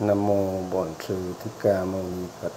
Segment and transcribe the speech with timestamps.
[0.00, 2.52] Nam mô Bổn Sư Thích Ca Mâu Ni Phật.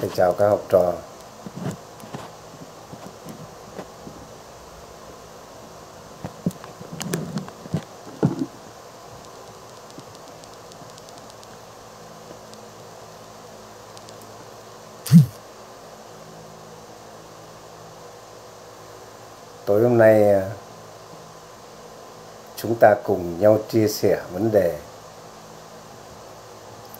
[0.00, 0.92] Thầy chào các học trò.
[19.66, 20.50] Tối hôm nay à,
[22.56, 24.78] chúng ta cùng nhau chia sẻ vấn đề,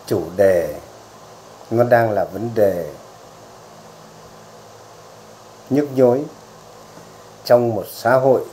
[0.06, 0.74] chủ đề.
[1.70, 2.90] Nó đang là vấn đề
[5.70, 6.24] nhức nhối
[7.44, 8.44] trong một xã hội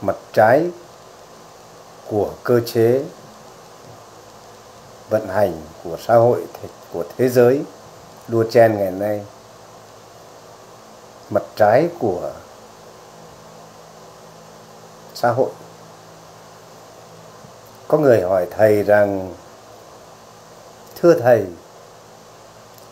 [0.00, 0.70] mặt trái
[2.10, 3.02] của cơ chế
[5.10, 6.46] vận hành của xã hội
[6.92, 7.62] của thế giới.
[8.28, 9.24] Đua chen ngày nay,
[11.30, 12.30] mặt trái của
[15.14, 15.50] xã hội
[17.92, 19.34] có người hỏi thầy rằng,
[21.00, 21.44] thưa thầy,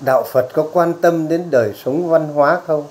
[0.00, 2.86] đạo phật có quan tâm đến đời sống văn hóa không?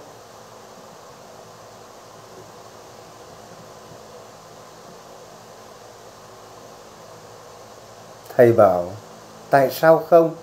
[8.35, 8.91] Thầy bảo,
[9.49, 10.35] tại sao không?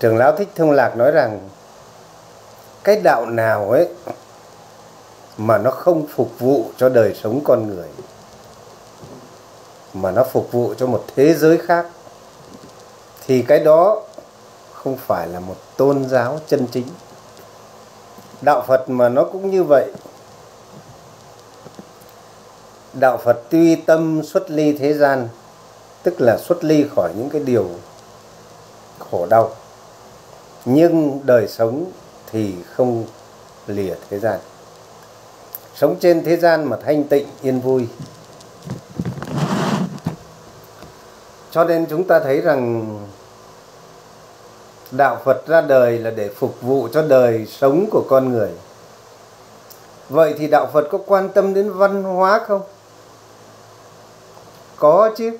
[0.00, 1.48] Trường lão thích thông lạc nói rằng,
[2.84, 3.88] cái đạo nào ấy
[5.36, 7.88] mà nó không phục vụ cho đời sống con người?
[10.02, 11.86] Mà nó phục vụ cho một thế giới khác,
[13.26, 14.02] thì cái đó
[14.72, 16.86] không phải là một tôn giáo chân chính.
[18.40, 19.92] Đạo phật mà nó cũng như vậy.
[22.92, 25.28] Đạo phật tuy tâm xuất ly thế gian,
[26.02, 27.68] tức là xuất ly khỏi những cái điều
[29.10, 29.50] khổ đau,
[30.64, 31.84] nhưng đời sống
[32.32, 33.04] thì không
[33.66, 34.38] lìa thế gian.
[35.74, 37.88] Sống trên thế gian mà thanh tịnh, yên vui
[41.50, 42.84] cho nên chúng ta thấy rằng
[44.90, 48.50] đạo phật ra đời là để phục vụ cho đời sống của con người.
[50.08, 52.62] Vậy thì đạo phật có quan tâm đến văn hóa không?
[54.76, 55.38] Có chứ.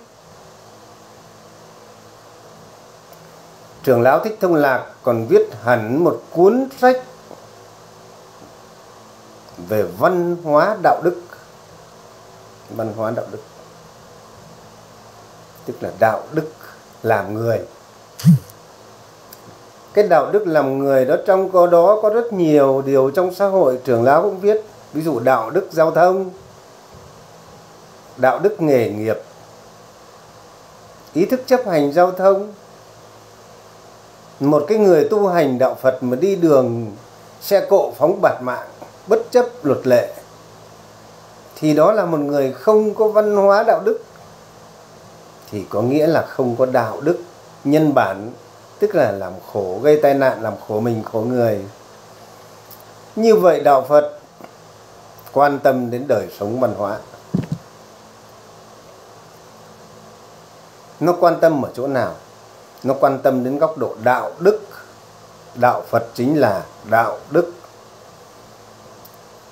[3.83, 6.97] Trưởng lão thích thông lạc còn viết hẳn một cuốn sách
[9.69, 11.23] về văn hóa đạo đức.
[12.77, 13.39] Văn hóa đạo đức
[15.69, 16.47] tức là đạo đức
[17.03, 17.61] làm người.
[19.95, 23.47] Cái đạo đức làm người đó trong có đó có rất nhiều điều trong xã
[23.47, 24.65] hội trưởng lão cũng viết.
[24.93, 26.31] Ví dụ đạo đức giao thông,
[28.17, 29.19] đạo đức nghề nghiệp,
[31.13, 32.53] ý thức chấp hành giao thông.
[34.41, 36.97] Một cái người tu hành đạo phật mà đi đường
[37.41, 38.69] xe cộ phóng bạt mạng,
[39.07, 40.15] bất chấp luật lệ,
[41.61, 44.01] thì đó là một người không có văn hóa đạo đức
[45.51, 47.19] thì có nghĩa là không có đạo đức
[47.65, 48.31] nhân bản,
[48.79, 51.65] tức là làm khổ, gây tai nạn, làm khổ mình, khổ người.
[53.17, 54.19] Như vậy đạo phật
[55.33, 56.99] quan tâm đến đời sống văn hóa.
[61.01, 62.15] Nó quan tâm ở chỗ nào?
[62.83, 64.61] Nó quan tâm đến góc độ đạo đức.
[65.55, 67.53] Đạo phật chính là đạo đức.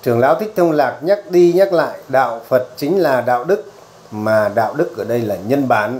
[0.01, 3.63] Trường lão Thích Thông Lạc nhắc đi nhắc lại, đạo Phật chính là đạo đức
[4.11, 5.99] mà đạo đức ở đây là nhân bản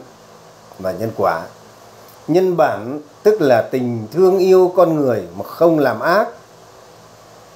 [0.79, 1.41] và nhân quả.
[2.27, 6.27] Nhân bản tức là tình thương yêu con người mà không làm ác.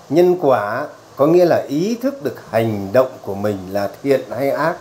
[0.10, 4.50] Nhân quả có nghĩa là ý thức được hành động của mình là thiện hay
[4.50, 4.76] ác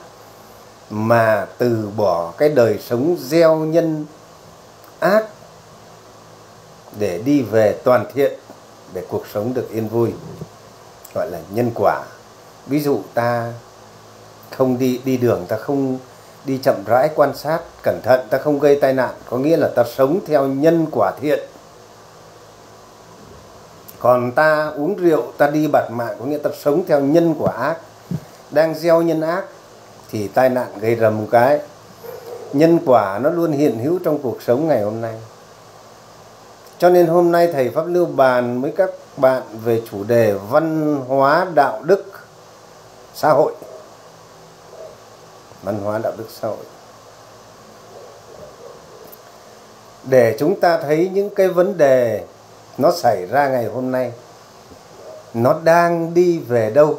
[0.91, 4.07] mà từ bỏ cái đời sống gieo nhân
[4.99, 5.25] ác
[6.99, 8.39] để đi về toàn thiện,
[8.93, 10.13] để cuộc sống được yên vui,
[11.15, 12.05] gọi là nhân quả
[12.67, 13.53] ví dụ ta
[14.57, 15.99] không đi đi đường, ta không
[16.45, 19.69] đi chậm rãi quan sát cẩn thận, ta không gây tai nạn, có nghĩa là
[19.77, 21.41] ta sống theo nhân quả thiện.
[23.99, 27.53] Còn ta uống rượu, ta đi bạt mạng, có nghĩa ta sống theo nhân quả
[27.53, 27.77] ác.
[28.51, 29.45] Đang gieo nhân ác
[30.11, 31.61] thì tai nạn gây ra một cái.
[32.53, 35.15] Nhân quả nó luôn hiện hữu trong cuộc sống ngày hôm nay.
[36.79, 40.97] Cho nên hôm nay thầy pháp lưu bàn với các bạn về chủ đề văn
[41.09, 42.05] hóa đạo đức,
[43.15, 43.53] xã hội
[45.63, 46.65] văn hóa đạo đức xã hội.
[50.05, 52.25] Để chúng ta thấy những cái vấn đề
[52.79, 54.13] nó xảy ra ngày hôm nay,
[55.35, 56.99] nó đang đi về đâu,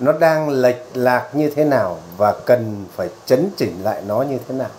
[0.00, 4.38] nó đang lệch lạc như thế nào và cần phải chấn chỉnh lại nó như
[4.48, 4.70] thế nào.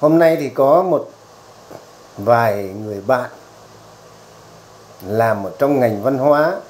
[0.00, 1.10] Hôm nay thì có một
[2.16, 3.30] vài người bạn
[5.06, 6.60] làm ở trong ngành văn hóa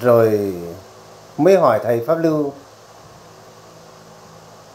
[0.00, 0.54] rồi
[1.38, 2.52] mới hỏi thầy pháp lưu,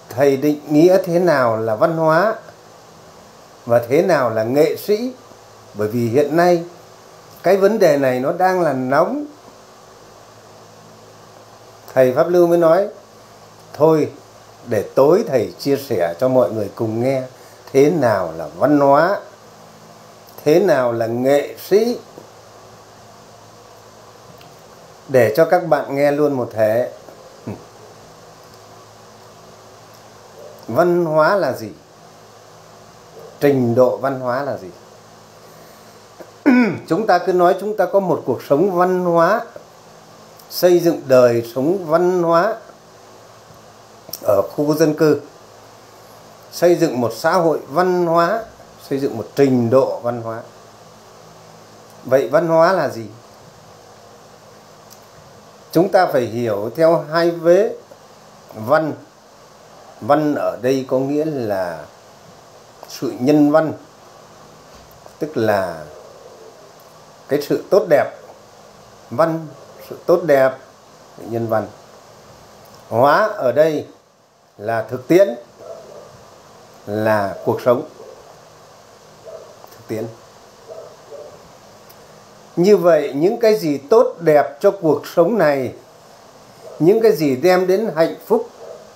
[0.09, 2.35] thầy định nghĩa thế nào là văn hóa
[3.65, 5.11] và thế nào là nghệ sĩ?
[5.73, 6.63] Bởi vì hiện nay
[7.43, 9.25] cái vấn đề này nó đang là nóng.
[11.93, 12.87] Thầy pháp lưu mới nói,
[13.73, 14.11] thôi,
[14.67, 17.23] để tối thầy chia sẻ cho mọi người cùng nghe
[17.73, 19.19] thế nào là văn hóa,
[20.45, 21.97] thế nào là nghệ sĩ
[25.09, 26.91] để cho các bạn nghe luôn một thể
[27.45, 27.53] ừ.
[30.67, 31.69] văn hóa là gì?
[33.39, 34.69] Trình độ văn hóa là gì?
[36.87, 39.41] Chúng ta cứ nói chúng ta có một cuộc sống văn hóa,
[40.49, 42.55] xây dựng đời sống văn hóa
[44.23, 45.21] ở khu dân cư,
[46.51, 48.43] xây dựng một xã hội văn hóa,
[48.89, 50.41] xây dựng một trình độ văn hóa.
[52.05, 53.05] Vậy văn hóa là gì?
[55.77, 57.75] Chúng ta phải hiểu theo hai vế
[58.53, 58.93] văn.
[60.01, 61.85] Văn ở đây có nghĩa là
[62.89, 63.73] sự nhân văn,
[65.19, 65.85] tức là
[67.27, 68.11] cái sự tốt đẹp.
[69.09, 69.47] Văn,
[69.89, 70.57] sự tốt đẹp
[71.17, 71.67] nhân văn.
[72.89, 73.87] Hóa ở đây
[74.57, 75.35] là thực tiễn,
[76.85, 77.89] là cuộc sống.
[79.71, 80.07] Thực tiễn
[82.57, 85.73] như vậy những cái gì tốt đẹp cho cuộc sống này
[86.79, 88.49] những cái gì đem đến hạnh phúc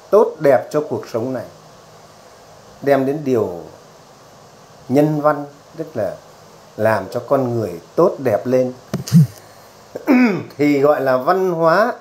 [0.10, 1.46] tốt đẹp cho cuộc sống này
[2.82, 3.60] đem đến điều
[4.90, 5.46] nhân văn
[5.78, 6.16] tức là
[6.78, 8.74] làm cho con người tốt đẹp lên
[10.58, 11.94] thì gọi là văn hóa.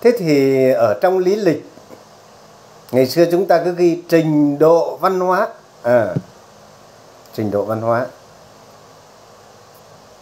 [0.00, 1.64] Thế thì ở trong lý lịch
[2.92, 5.48] ngày xưa chúng ta cứ ghi trình độ văn hóa.
[5.82, 6.14] À,
[7.32, 8.06] trình độ văn hóa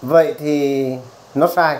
[0.02, 0.93] vậy thì
[1.34, 1.78] nó sai.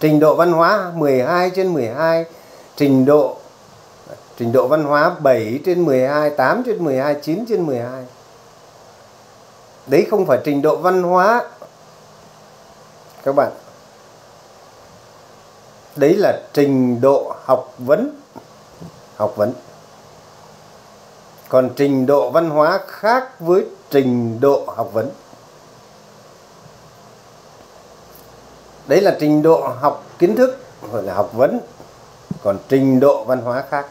[0.00, 2.24] Trình độ văn hóa 12 trên 12
[2.76, 3.36] trình độ
[4.36, 8.04] trình độ văn hóa 7 trên 12 8 trên 12 9 trên 12
[9.86, 11.44] đấy không phải trình độ văn hóa,
[13.22, 13.52] các bạn.
[15.96, 18.20] Đấy là trình độ học vấn
[19.16, 19.52] học vấn.
[21.48, 25.10] Còn trình độ văn hóa khác với trình độ học vấn.
[28.86, 30.58] Đấy là trình độ học kiến thức,
[30.92, 31.60] gọi là học vấn.
[32.42, 33.86] Còn trình độ văn hóa khác.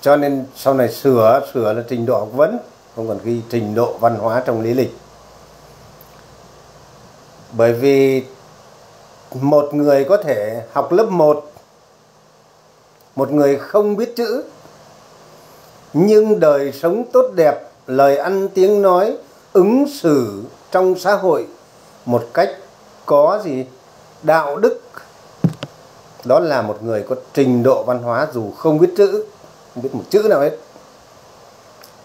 [0.00, 2.58] Cho nên sau này sửa sửa là trình độ học vấn,
[2.96, 4.96] không còn ghi trình độ văn hóa trong lý lịch.
[7.52, 8.24] Bởi vì
[9.40, 11.52] một người có thể học lớp 1
[13.16, 14.44] một người không biết chữ,
[15.92, 19.16] nhưng đời sống tốt đẹp, lời ăn tiếng nói,
[19.52, 21.46] ứng xử trong xã hội
[22.04, 22.50] một cách
[23.06, 23.66] có gì
[24.22, 24.80] đạo đức.
[26.24, 29.26] Đó là một người có trình độ văn hóa dù không biết chữ,
[29.74, 30.56] không biết một chữ nào hết.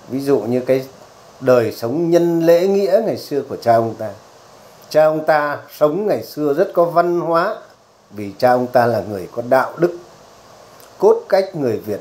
[0.08, 0.86] Ví dụ như cái
[1.40, 4.10] đời sống nhân lễ nghĩa ngày xưa của cha ông ta.
[4.90, 7.56] Cha ông ta sống ngày xưa rất có văn hóa
[8.12, 9.98] vì cha ông ta là người có đạo đức,
[10.98, 12.00] cốt cách người Việt.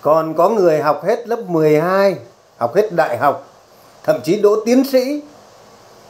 [0.00, 2.16] Còn có người học hết lớp 12
[2.56, 3.51] học hết đại học
[4.04, 5.22] thậm chí đỗ tiến sĩ,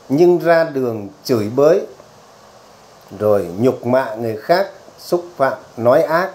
[0.09, 1.87] nhưng ra đường chửi bới,
[3.19, 6.31] rồi nhục mạ người khác, xúc phạm, nói ác,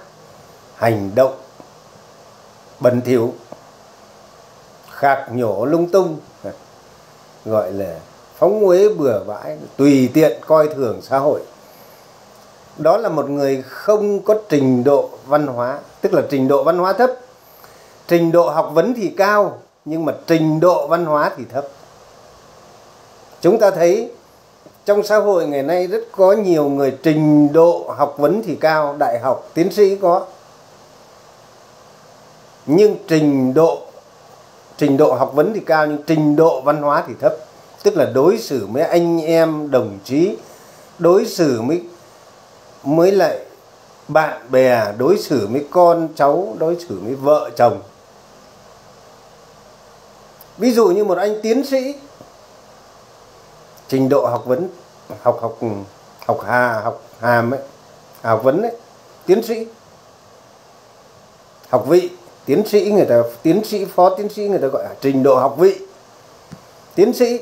[0.76, 1.36] hành động,
[2.80, 3.34] bẩn thỉu,
[4.92, 6.20] khạc nhổ lung tung,
[7.46, 8.00] gọi là
[8.38, 11.42] phóng uế bừa bãi, tùy tiện coi thường xã hội.
[12.78, 16.78] Đó là một người không có trình độ văn hóa, tức là trình độ văn
[16.78, 17.12] hóa thấp.
[18.08, 21.67] Trình độ học vấn thì cao nhưng mà trình độ văn hóa thì thấp.
[23.41, 24.12] Chúng ta thấy
[24.86, 28.96] trong xã hội ngày nay rất có nhiều người trình độ học vấn thì cao,
[29.00, 30.25] đại học, tiến sĩ có.
[32.65, 33.82] Nhưng trình độ
[34.77, 37.34] trình độ học vấn thì cao, nhưng trình độ văn hóa thì thấp.
[37.84, 40.38] Tức là đối xử với anh em, đồng chí,
[41.00, 41.84] đối xử với
[42.84, 43.39] mới lại
[44.08, 47.82] bạn bè, đối xử với con cháu, đối xử với vợ chồng
[50.58, 51.96] ví dụ như một anh tiến sĩ,
[53.88, 54.70] trình độ học vấn,
[55.22, 55.58] học học
[56.26, 57.60] học hà, học hàm ấy
[58.22, 58.72] à, học vấn ấy,
[59.26, 59.68] tiến sĩ.
[61.70, 62.10] Học vị,
[62.46, 65.36] tiến sĩ người ta, tiến sĩ, phó tiến sĩ người ta gọi là trình độ
[65.36, 65.80] học vị.
[66.96, 67.40] Tiến sĩ.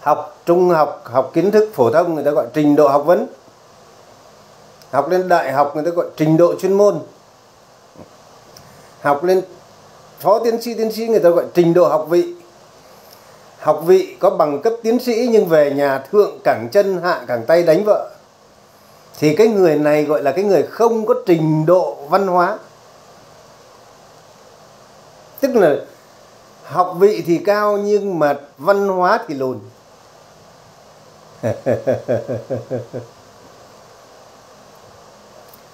[0.00, 3.26] Học trung học học kiến thức phổ thông người ta gọi trình độ học vấn.
[4.90, 7.00] Học lên đại học người ta gọi trình độ chuyên môn.
[9.00, 9.42] Học lên
[10.20, 12.34] phó tiến sĩ tiến sĩ người ta gọi trình độ học vị.
[13.58, 17.44] Học vị có bằng cấp tiến sĩ nhưng về nhà thượng cẳng chân, hạ cẳng
[17.46, 18.10] tay đánh vợ.
[19.18, 22.58] Thì cái người này gọi là cái người không có trình độ văn hóa.
[25.40, 25.76] Tức là
[26.64, 29.58] học vị thì cao nhưng mà văn hóa thì lùn.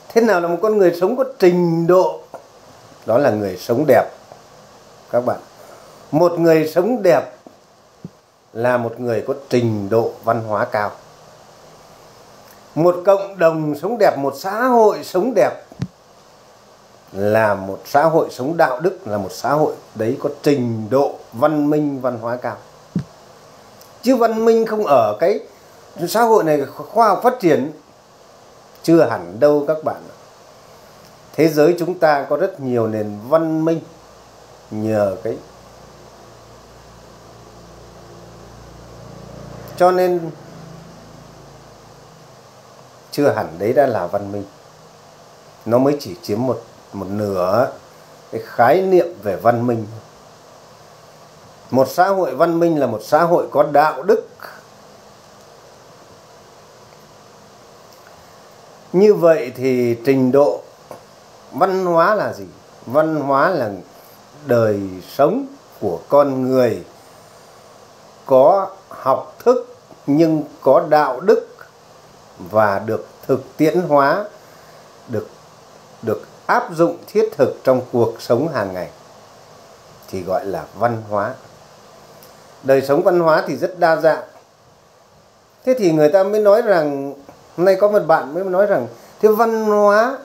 [0.08, 2.20] Thế nào là một con người sống có trình độ?
[3.06, 4.04] Đó là người sống đẹp
[5.12, 5.38] các bạn.
[6.10, 7.32] Một người sống đẹp
[8.52, 10.90] là một người có trình độ văn hóa cao.
[12.74, 15.52] Một cộng đồng sống đẹp, một xã hội sống đẹp
[17.12, 21.14] là một xã hội sống đạo đức, là một xã hội đấy có trình độ
[21.32, 22.56] văn minh, văn hóa cao.
[24.02, 25.40] Chứ văn minh không ở cái
[26.08, 27.72] xã hội này khoa học phát triển
[28.82, 30.02] chưa hẳn đâu các bạn
[31.32, 33.80] thế giới chúng ta có rất nhiều nền văn minh
[34.72, 35.36] nhờ cái
[39.76, 40.30] cho nên
[43.10, 44.44] chưa hẳn đấy đã là văn minh.
[45.66, 46.62] Nó mới chỉ chiếm một
[46.92, 47.72] một nửa
[48.32, 49.86] cái khái niệm về văn minh.
[51.70, 54.26] Một xã hội văn minh là một xã hội có đạo đức.
[58.92, 60.60] Như vậy thì trình độ
[61.52, 62.44] văn hóa là gì?
[62.86, 63.70] Văn hóa là
[64.46, 64.80] đời
[65.16, 65.46] sống
[65.80, 66.84] của con người
[68.26, 71.46] có học thức nhưng có đạo đức
[72.38, 74.24] và được thực tiễn hóa,
[75.08, 75.28] được
[76.02, 78.90] được áp dụng thiết thực trong cuộc sống hàng ngày,
[80.08, 81.34] thì gọi là văn hóa.
[82.62, 84.22] Đời sống văn hóa thì rất đa dạng.
[85.64, 87.14] Thế thì người ta mới nói rằng,
[87.56, 88.86] hôm nay có một bạn mới nói rằng,
[89.20, 90.18] thế văn hóa,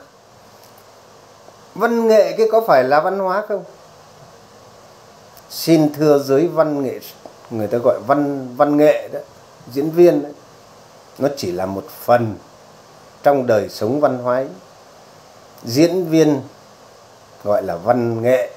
[1.74, 3.64] văn nghệ cái có phải là văn hóa không?
[5.50, 7.00] Xin thưa giới văn nghệ
[7.50, 9.20] người ta gọi văn văn nghệ đó
[9.72, 10.28] diễn viên đó,
[11.18, 12.34] nó chỉ là một phần
[13.22, 14.48] trong đời sống văn hóa ấy.
[15.64, 16.40] diễn viên
[17.44, 18.50] gọi là văn nghệ.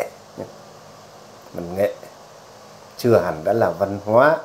[1.53, 1.93] Văn nghệ
[2.97, 4.37] chưa hẳn đã là văn hóa.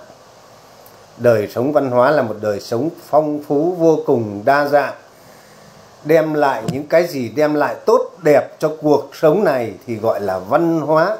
[1.16, 4.94] Đời sống văn hóa là một đời sống phong phú vô cùng đa dạng.
[6.04, 10.20] Đem lại những cái gì đem lại tốt đẹp cho cuộc sống này thì gọi
[10.20, 11.18] là văn hóa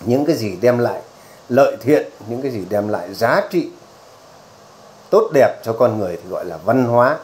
[0.00, 1.02] những cái gì đem lại
[1.48, 3.70] lợi thiện, những cái gì đem lại giá trị
[5.10, 7.18] tốt đẹp cho con người thì gọi là văn hóa.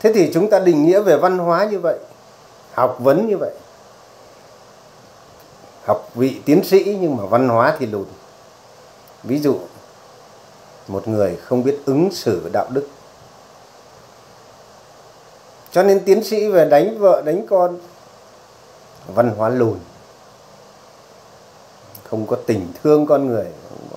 [0.00, 1.98] Thế thì chúng ta định nghĩa về văn hóa như vậy,
[2.74, 3.54] học vấn như vậy,
[5.84, 8.06] học vị tiến sĩ nhưng mà văn hóa thì lùn.
[9.22, 9.58] Ví dụ,
[10.88, 12.88] một người không biết ứng xử đạo đức.
[15.72, 17.78] Cho nên tiến sĩ về đánh vợ, đánh con
[19.06, 19.78] văn hóa lùn.
[22.10, 23.96] Không có tình thương con người, không có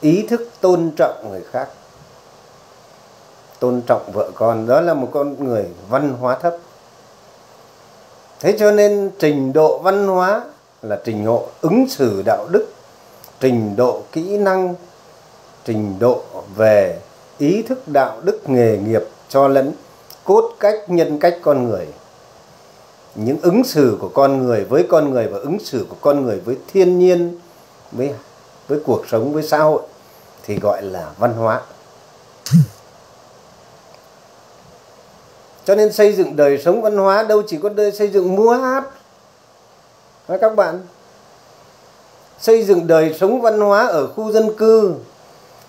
[0.00, 1.68] ý thức tôn trọng người khác.
[3.58, 6.56] Tôn trọng vợ con, đó là một con người văn hóa thấp.
[8.40, 10.44] Thế cho nên trình độ văn hóa
[10.82, 12.66] là trình độ ứng xử đạo đức,
[13.40, 14.74] trình độ kỹ năng,
[15.64, 16.22] trình độ
[16.56, 17.00] về
[17.38, 19.72] ý thức đạo đức nghề nghiệp cho lẫn
[20.24, 21.86] cốt cách, nhân cách con người
[23.14, 26.40] những ứng xử của con người với con người và ứng xử của con người
[26.44, 27.38] với thiên nhiên,
[27.92, 28.14] với
[28.68, 29.82] với cuộc sống, với xã hội
[30.46, 31.60] thì gọi là văn hóa.
[35.64, 38.52] Cho nên xây dựng đời sống văn hóa đâu chỉ có đời xây dựng múa
[38.52, 38.84] hát.
[40.28, 40.80] Nói các bạn?
[42.40, 44.94] Xây dựng đời sống văn hóa ở khu dân cư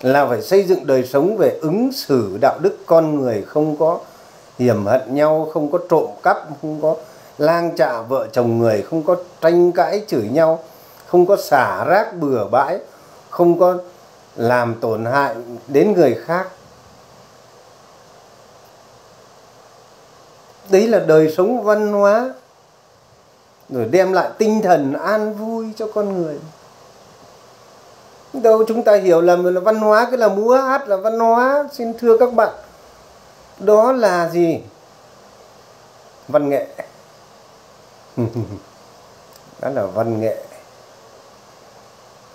[0.00, 3.98] là phải xây dựng đời sống về ứng xử đạo đức con người không có
[4.58, 6.96] hiểm hận nhau, không có trộm cắp, không có
[7.38, 10.62] lang trạ vợ chồng người không có tranh cãi, chửi nhau,
[11.06, 12.78] không có xả rác bừa bãi,
[13.30, 13.78] không có
[14.36, 15.34] làm tổn hại
[15.68, 16.48] đến người khác.
[20.70, 22.34] Đấy là đời sống văn hóa.
[23.68, 26.38] Rồi đem lại tinh thần an vui cho con người.
[28.32, 31.68] Đâu chúng ta hiểu là là văn hóa cái là múa hát, là văn hóa.
[31.72, 32.52] Xin thưa các bạn,
[33.58, 34.60] đó là gì?
[36.28, 36.66] Văn nghệ.
[39.60, 40.44] đó là văn nghệ.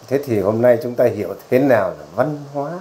[0.07, 2.79] Thế thì hôm nay chúng ta hiểu thế nào là văn hóa?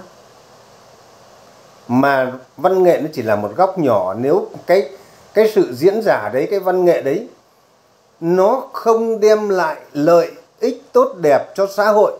[1.87, 4.89] Mà văn nghệ nó chỉ là một góc nhỏ, nếu cái
[5.33, 7.27] cái sự diễn giả đấy, cái văn nghệ đấy,
[8.19, 12.19] nó không đem lại lợi ích tốt đẹp cho xã hội,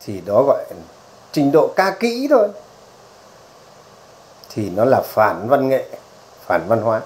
[0.00, 0.64] thì đó gọi
[1.32, 2.48] trình độ ca kỹ thôi.
[4.50, 5.88] Thì nó là phản văn nghệ,
[6.46, 7.02] phản văn hóa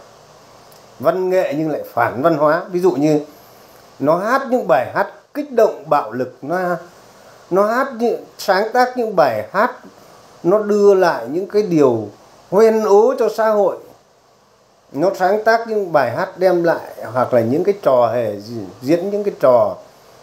[0.99, 2.65] văn nghệ nhưng lại phản văn hóa.
[2.71, 3.21] Ví dụ như
[3.99, 6.77] nó hát những bài hát kích động, bạo lực, nó
[7.51, 9.71] nó hát những sáng tác những bài hát,
[10.43, 12.09] nó đưa lại những cái điều
[12.51, 13.77] hoen ố cho xã hội.
[14.93, 18.37] Nó sáng tác những bài hát đem lại, hoặc là những cái trò hề
[18.83, 19.77] diễn những cái trò,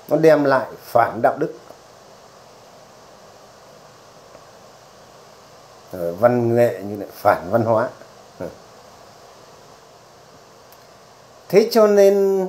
[0.07, 1.53] nó đem lại phản đạo đức.
[5.91, 7.89] Ờ, văn nghệ như lại phản văn hóa.
[11.49, 12.47] Thế cho nên,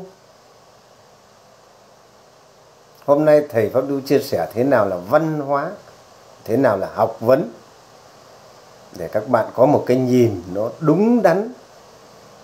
[3.05, 5.71] hôm nay thầy pháp du chia sẻ thế nào là văn hóa,
[6.45, 7.53] thế nào là học vấn,
[8.93, 11.53] để các bạn có một cái nhìn nó đúng đắn,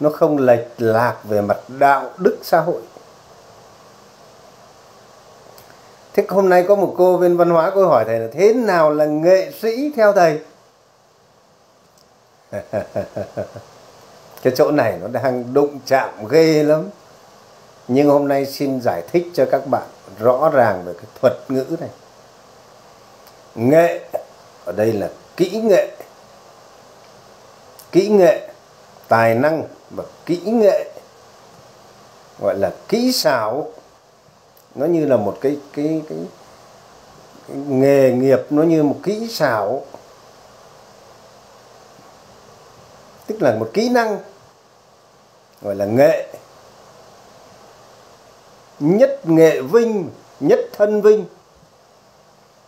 [0.01, 2.83] nó không lệch lạc về mặt đạo đức xã hội.
[6.13, 8.91] Thế hôm nay có một cô bên văn hóa cô hỏi thầy là thế nào
[8.91, 10.41] là nghệ sĩ theo thầy?
[14.43, 16.89] cái chỗ này nó đang đụng chạm ghê lắm.
[17.89, 19.87] Nhưng hôm nay xin giải thích cho các bạn
[20.19, 21.91] rõ ràng về cái thuật ngữ này.
[23.55, 24.01] Nghệ
[24.65, 25.97] ở đây là kỹ nghệ.
[27.93, 28.49] Kỹ nghệ
[29.09, 30.93] tài năng và kỹ nghệ
[32.41, 33.69] gọi là kỹ xảo.
[34.75, 36.19] Nó như là một cái cái cái,
[37.49, 39.83] cái nghề nghiệp nó như một kỹ xảo.
[43.27, 44.19] Tức là một kỹ năng
[45.63, 46.27] gọi là nghệ.
[48.81, 51.25] Nhất nghệ vinh, nhất thân vinh.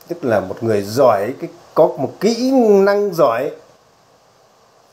[0.08, 3.50] Tức là một người giỏi, cái có một kỹ năng giỏi,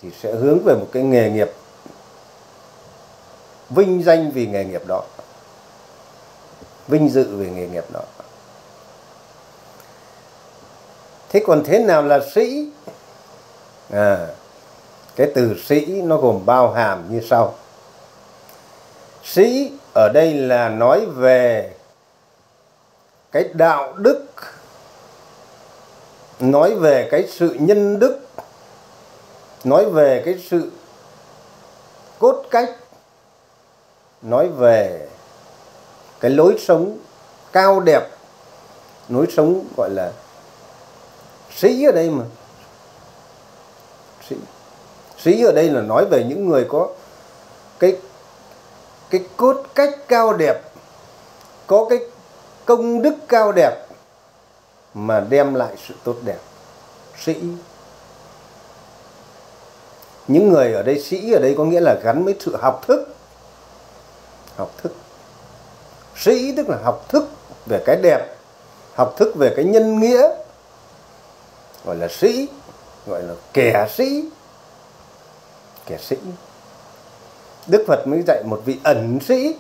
[0.02, 1.52] thì sẽ hướng về một cái nghề nghiệp
[3.70, 5.04] vinh danh vì nghề nghiệp đó,
[6.88, 8.02] vinh dự về nghề nghiệp đó.
[11.30, 12.70] Thế còn thế nào là sĩ?
[13.90, 14.28] À
[15.16, 17.56] cái từ sĩ nó gồm bao hàm như sau
[19.24, 21.74] sĩ ở đây là nói về
[23.32, 24.26] cái đạo đức,
[26.40, 28.20] nói về cái sự nhân đức,
[29.64, 30.72] nói về cái sự
[32.20, 32.70] cốt cách,
[34.22, 35.08] nói về
[36.20, 36.98] cái lối sống
[37.52, 38.04] cao đẹp.
[39.10, 40.12] Lối sống gọi là
[41.56, 42.24] sĩ ở đây mà.
[44.30, 44.36] Sĩ
[45.18, 46.90] sĩ ở đây là nói về những người có
[47.80, 47.98] cái
[49.12, 50.62] cái cốt cách cao đẹp,
[51.68, 52.00] có cái
[52.66, 53.88] công đức cao đẹp
[54.94, 56.40] mà đem lại sự tốt đẹp.
[57.18, 57.36] Sĩ.
[60.28, 63.16] Những người ở đây, sĩ ở đây có nghĩa là gắn với sự học thức.
[64.58, 64.94] Học thức.
[66.16, 67.30] Sĩ tức là học thức
[67.66, 68.36] về cái đẹp,
[68.96, 70.28] học thức về cái nhân nghĩa.
[71.86, 72.48] Gọi là sĩ,
[73.08, 74.30] gọi là kẻ sĩ.
[75.86, 76.18] Kẻ sĩ
[77.68, 79.56] đức phật mới dạy một vị ẩn sĩ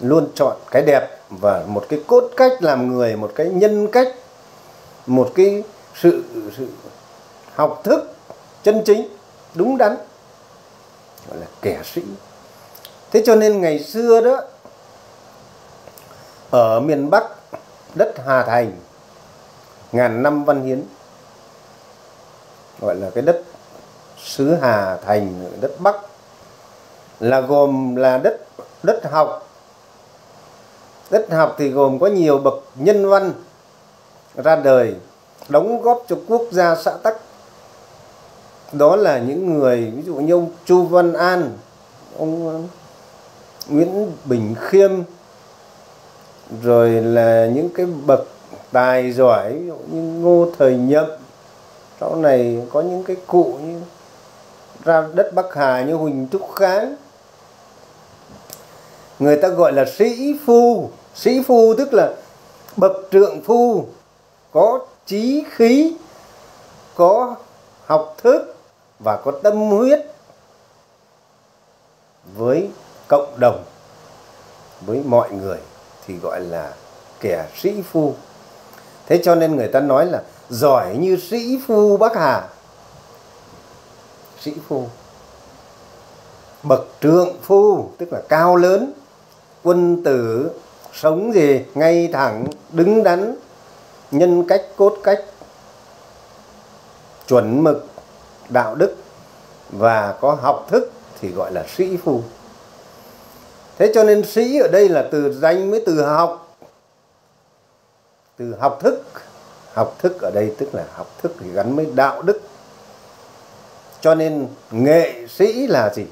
[0.00, 4.08] luôn chọn cái đẹp và một cái cốt cách làm người, một cái nhân cách,
[5.06, 5.62] một cái
[5.94, 6.24] sự
[6.56, 6.68] sự
[7.54, 8.14] học thức
[8.62, 9.08] chân chính,
[9.54, 9.96] đúng đắn.
[11.28, 12.02] Gọi là kẻ sĩ.
[13.10, 14.40] Thế cho nên ngày xưa đó,
[16.50, 17.24] ở miền bắc,
[17.94, 18.72] đất hà thành,
[19.92, 20.82] ngàn năm văn hiến,
[22.80, 23.42] gọi là cái đất
[24.24, 25.96] xứ hà thành, đất bắc,
[27.20, 28.40] là gồm là đất
[28.82, 29.48] đất học.
[31.10, 33.32] Đất học thì gồm có nhiều bậc nhân văn
[34.34, 34.94] ra đời,
[35.48, 37.16] đóng góp cho quốc gia xã tắc.
[38.72, 41.58] Đó là những người, ví dụ như ông Chu Văn An,
[42.18, 42.60] ông ờ,
[43.68, 44.90] Nguyễn Bình Khiêm,
[46.62, 48.26] rồi là những cái bậc
[48.72, 51.06] tài giỏi, ví dụ như Ngô Thời Nhậm.
[52.00, 53.80] Sau này có những cái cụ như
[54.84, 56.96] ra đất Bắc Hà như Huỳnh Thúc Kháng.
[59.18, 60.90] Người ta gọi là sĩ phu.
[61.14, 62.14] Sĩ phu tức là
[62.76, 63.86] bậc trượng phu.
[64.52, 65.96] Có trí khí,
[66.94, 67.36] có
[67.86, 68.56] học thức
[68.98, 70.00] và có tâm huyết
[72.36, 72.70] với
[73.08, 73.64] cộng đồng,
[74.80, 75.58] với mọi người
[76.06, 76.72] thì gọi là
[77.20, 78.14] kẻ sĩ phu.
[79.06, 82.48] Thế cho nên người ta nói là giỏi như sĩ phu bắc hà
[84.42, 84.86] sĩ phu.
[86.62, 88.92] Bậc trượng phu, tức là cao lớn,
[89.62, 90.50] quân tử,
[90.92, 93.34] sống gì, ngay thẳng, đứng đắn,
[94.10, 95.24] nhân cách, cốt cách,
[97.28, 97.86] chuẩn mực,
[98.48, 98.96] đạo đức,
[99.70, 102.20] và có học thức thì gọi là sĩ phu.
[103.78, 106.56] Thế cho nên sĩ ở đây là từ danh với từ học.
[108.36, 109.02] Từ học thức.
[109.72, 112.41] Học thức ở đây tức là học thức thì gắn với đạo đức
[114.02, 116.04] cho nên nghệ sĩ là gì?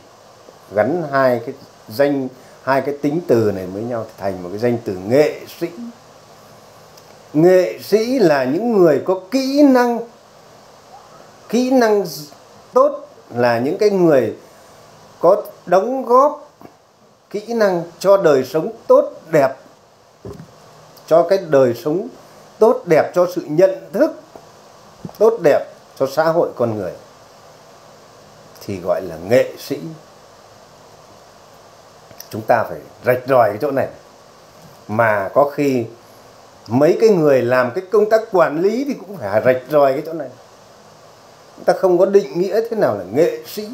[0.75, 1.55] Gắn hai cái
[1.89, 2.29] danh,
[2.63, 5.69] hai cái tính từ này với nhau thành một cái danh từ nghệ sĩ.
[7.33, 9.99] Nghệ sĩ là những người có kỹ năng
[11.49, 12.05] kỹ năng
[12.73, 14.37] tốt, là những cái người
[15.21, 16.51] có đóng góp
[17.31, 19.57] kỹ năng cho đời sống tốt đẹp,
[21.07, 22.09] cho cái đời sống
[22.59, 24.21] tốt đẹp, cho sự nhận thức
[25.19, 25.65] tốt đẹp
[25.99, 26.93] cho xã hội con người
[28.71, 29.79] thì gọi là nghệ sĩ.
[32.31, 33.89] Chúng ta phải rạch ròi cái chỗ này.
[34.89, 35.85] Mà có khi
[36.67, 40.03] mấy cái người làm cái công tác quản lý thì cũng phải rạch ròi cái
[40.07, 40.29] chỗ này.
[41.57, 43.69] Chúng ta không có định nghĩa thế nào là nghệ sĩ.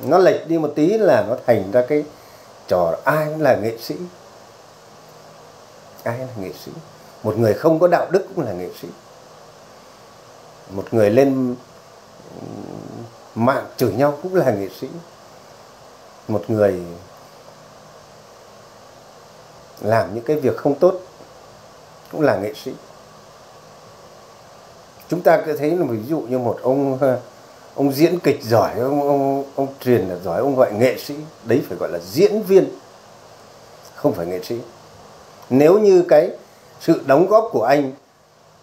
[0.00, 2.04] Nó lệch đi một tí là nó thành ra cái
[2.68, 3.94] trò ai là nghệ sĩ.
[6.02, 6.72] Ai là nghệ sĩ.
[7.22, 8.88] Một người không có đạo đức cũng là nghệ sĩ.
[10.70, 11.56] Một người lên
[13.36, 14.88] mạng chửi nhau cũng là nghệ sĩ.
[16.28, 16.80] Một người
[19.80, 21.00] làm những cái việc không tốt
[22.12, 22.72] cũng là nghệ sĩ.
[25.08, 27.20] Chúng ta cứ thấy là ví dụ như một ông ờ,
[27.74, 31.62] ông diễn kịch giỏi, ông ông ông truyền là giỏi, ông gọi nghệ sĩ, đấy
[31.68, 32.68] phải gọi là diễn viên,
[33.94, 34.58] không phải nghệ sĩ.
[35.50, 36.30] Nếu như cái
[36.80, 37.92] sự đóng góp của anh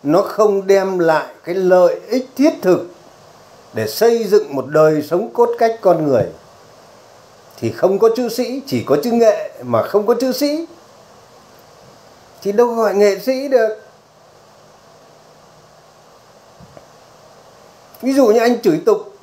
[0.03, 2.87] nó không đem lại cái lợi ích thiết thực
[3.73, 6.23] để xây dựng một đời sống cốt cách con người.
[7.57, 10.65] Thì không có chữ sĩ, chỉ có chữ nghệ mà không có chữ sĩ.
[12.41, 13.79] Thì đâu gọi nghệ sĩ được.
[18.01, 19.15] Ví dụ như anh chửi tục,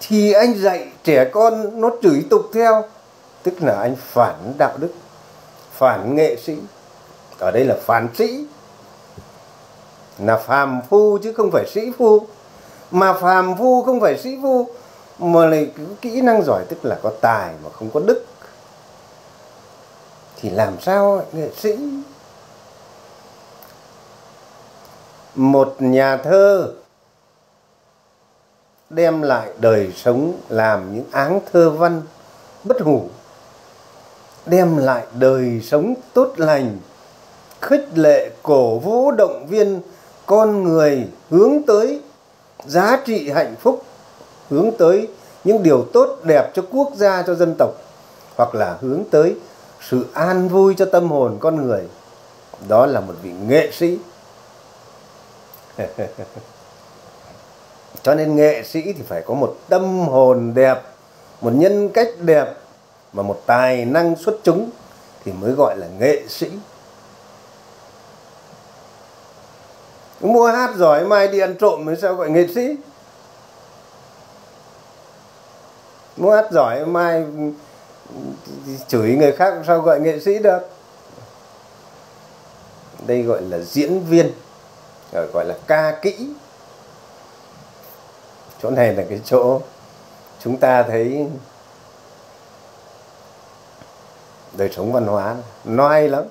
[0.00, 2.84] thì anh dạy trẻ con nó chửi tục theo.
[3.42, 4.92] Tức là anh phản đạo đức,
[5.72, 6.56] phản nghệ sĩ.
[7.38, 8.44] Ở đây là phản sĩ
[10.18, 12.26] là phàm phu chứ không phải sĩ phu.
[12.90, 14.68] Mà phàm phu không phải sĩ phu,
[15.18, 18.24] mà lại kỹ năng giỏi tức là có tài mà không có đức.
[20.40, 21.78] Thì làm sao nghệ sĩ?
[25.34, 26.72] Một nhà thơ
[28.90, 32.02] đem lại đời sống làm những áng thơ văn
[32.64, 33.08] bất hủ,
[34.46, 36.78] đem lại đời sống tốt lành,
[37.60, 39.80] khích lệ cổ vũ động viên
[40.28, 42.00] con người hướng tới
[42.66, 43.82] giá trị hạnh phúc,
[44.50, 45.08] hướng tới
[45.44, 47.70] những điều tốt đẹp cho quốc gia, cho dân tộc,
[48.36, 49.34] hoặc là hướng tới
[49.88, 51.82] sự an vui cho tâm hồn con người.
[52.68, 53.98] Đó là một vị nghệ sĩ.
[58.02, 60.82] Cho nên nghệ sĩ thì phải có một tâm hồn đẹp,
[61.40, 62.54] một nhân cách đẹp
[63.12, 64.70] và một tài năng xuất chúng
[65.24, 66.50] thì mới gọi là nghệ sĩ.
[70.20, 72.76] Mua hát giỏi mai đi ăn trộm mới sao gọi nghệ sĩ?
[76.16, 77.24] Mua hát giỏi mai
[78.88, 80.58] chửi người khác sao gọi nghệ sĩ được?
[83.06, 84.32] Đây gọi là diễn viên
[85.12, 86.28] ờ, gọi là ca kỹ.
[88.62, 89.60] Chỗ này là cái chỗ
[90.44, 91.26] chúng ta thấy
[94.52, 96.24] đời sống văn hóa nó lắm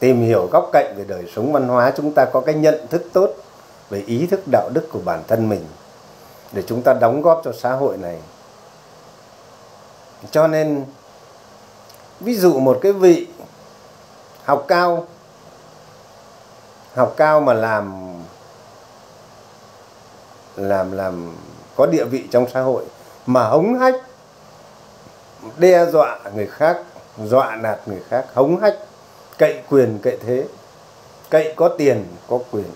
[0.00, 3.02] tìm hiểu góc cạnh về đời sống văn hóa, chúng ta có cái nhận thức
[3.12, 3.30] tốt
[3.90, 5.66] về ý thức đạo đức của bản thân mình
[6.52, 8.18] để chúng ta đóng góp cho xã hội này.
[10.30, 10.84] Cho nên,
[12.20, 13.26] ví dụ một cái vị
[14.44, 15.06] học cao
[16.94, 18.12] học cao mà làm
[20.56, 21.36] làm làm
[21.76, 22.84] có địa vị trong xã hội
[23.26, 23.94] mà hống hách,
[25.56, 26.78] đe dọa người khác,
[27.24, 28.76] dọa nạt người khác, hống hách
[29.40, 30.44] cậy quyền, cậy thế.
[31.30, 32.66] Cậy có tiền, có quyền.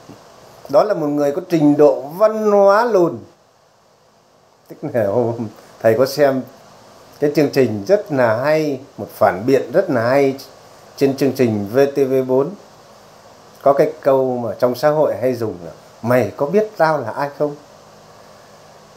[0.68, 3.18] Đó là một người có trình độ văn hóa lùn.
[4.68, 5.09] Tức là
[5.81, 6.42] thầy có xem
[7.20, 10.37] cái chương trình rất là hay, một phản biện rất là hay
[10.96, 12.48] trên chương trình VTV4
[13.62, 15.72] có cái câu mà trong xã hội hay dùng là,
[16.03, 17.57] mày có biết tao là ai không?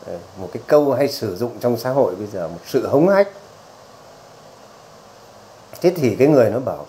[0.06, 3.10] Ờ, một cái câu hay sử dụng trong xã hội bây giờ, một sự hống
[3.10, 3.27] hách.
[5.82, 6.86] Thế thì cái người nó bảo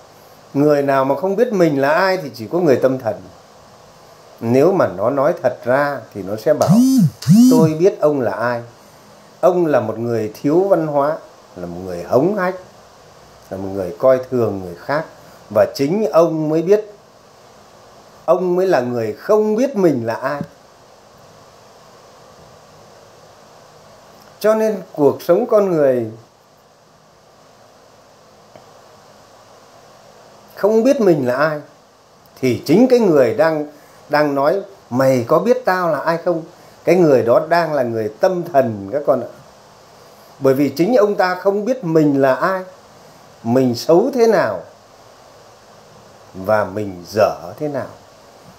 [0.54, 3.14] người nào mà không biết mình là ai thì chỉ có người tâm thần.
[4.40, 6.70] Nếu mà nó nói thật ra thì nó sẽ bảo,
[7.50, 8.62] tôi biết ông là ai.
[9.40, 11.16] Ông là một người thiếu văn hóa,
[11.56, 12.54] là một người hống hách,
[13.50, 15.04] là một người coi thường người khác,
[15.54, 16.84] và chính ông mới biết.
[18.24, 20.40] Ông mới là người không biết mình là ai.
[24.40, 26.11] Cho nên cuộc sống con người
[30.58, 31.60] không biết mình là ai,
[32.40, 33.66] thì chính cái người đang
[34.08, 36.42] đang nói, mày có biết tao là ai không?
[36.84, 39.30] Cái người đó đang là người tâm thần các con ạ.
[40.38, 42.62] Bởi vì chính ông ta không biết mình là ai,
[43.42, 44.60] mình xấu thế nào,
[46.34, 47.88] và mình dở thế nào,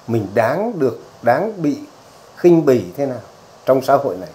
[0.07, 1.79] mình đáng được, đáng bị
[2.37, 3.21] khinh bỉ thế nào
[3.65, 4.29] trong xã hội này.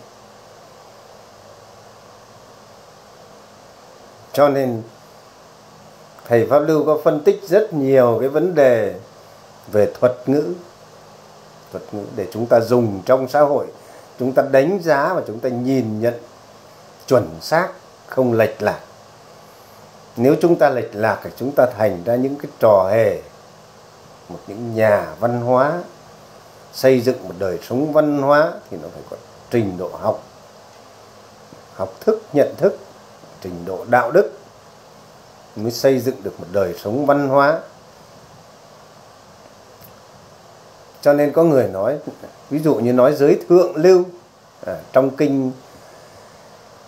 [4.33, 4.83] Cho nên
[6.29, 8.95] thầy pháp lưu có phân tích rất nhiều cái vấn đề
[9.73, 10.53] về thuật ngữ.
[11.73, 13.67] Thuật ngữ để chúng ta dùng trong xã hội.
[14.19, 16.15] Chúng ta đánh giá và chúng ta nhìn nhận
[17.07, 17.69] chuẩn xác,
[18.07, 18.81] không lệch lạc.
[20.17, 23.21] Nếu chúng ta lệch lạc thì chúng ta thành ra những cái trò hề,
[24.29, 25.83] một những nhà văn hóa,
[26.73, 29.17] xây dựng một đời sống văn hóa thì nó phải có
[29.51, 30.23] trình độ học
[31.75, 32.79] học thức, nhận thức,
[33.41, 34.31] trình độ đạo đức
[35.57, 37.61] mới xây dựng được một đời sống văn hóa.
[41.03, 41.99] Cho nên có người nói
[42.51, 44.05] ví dụ như nói giới thượng lưu
[44.67, 45.53] à, trong kinh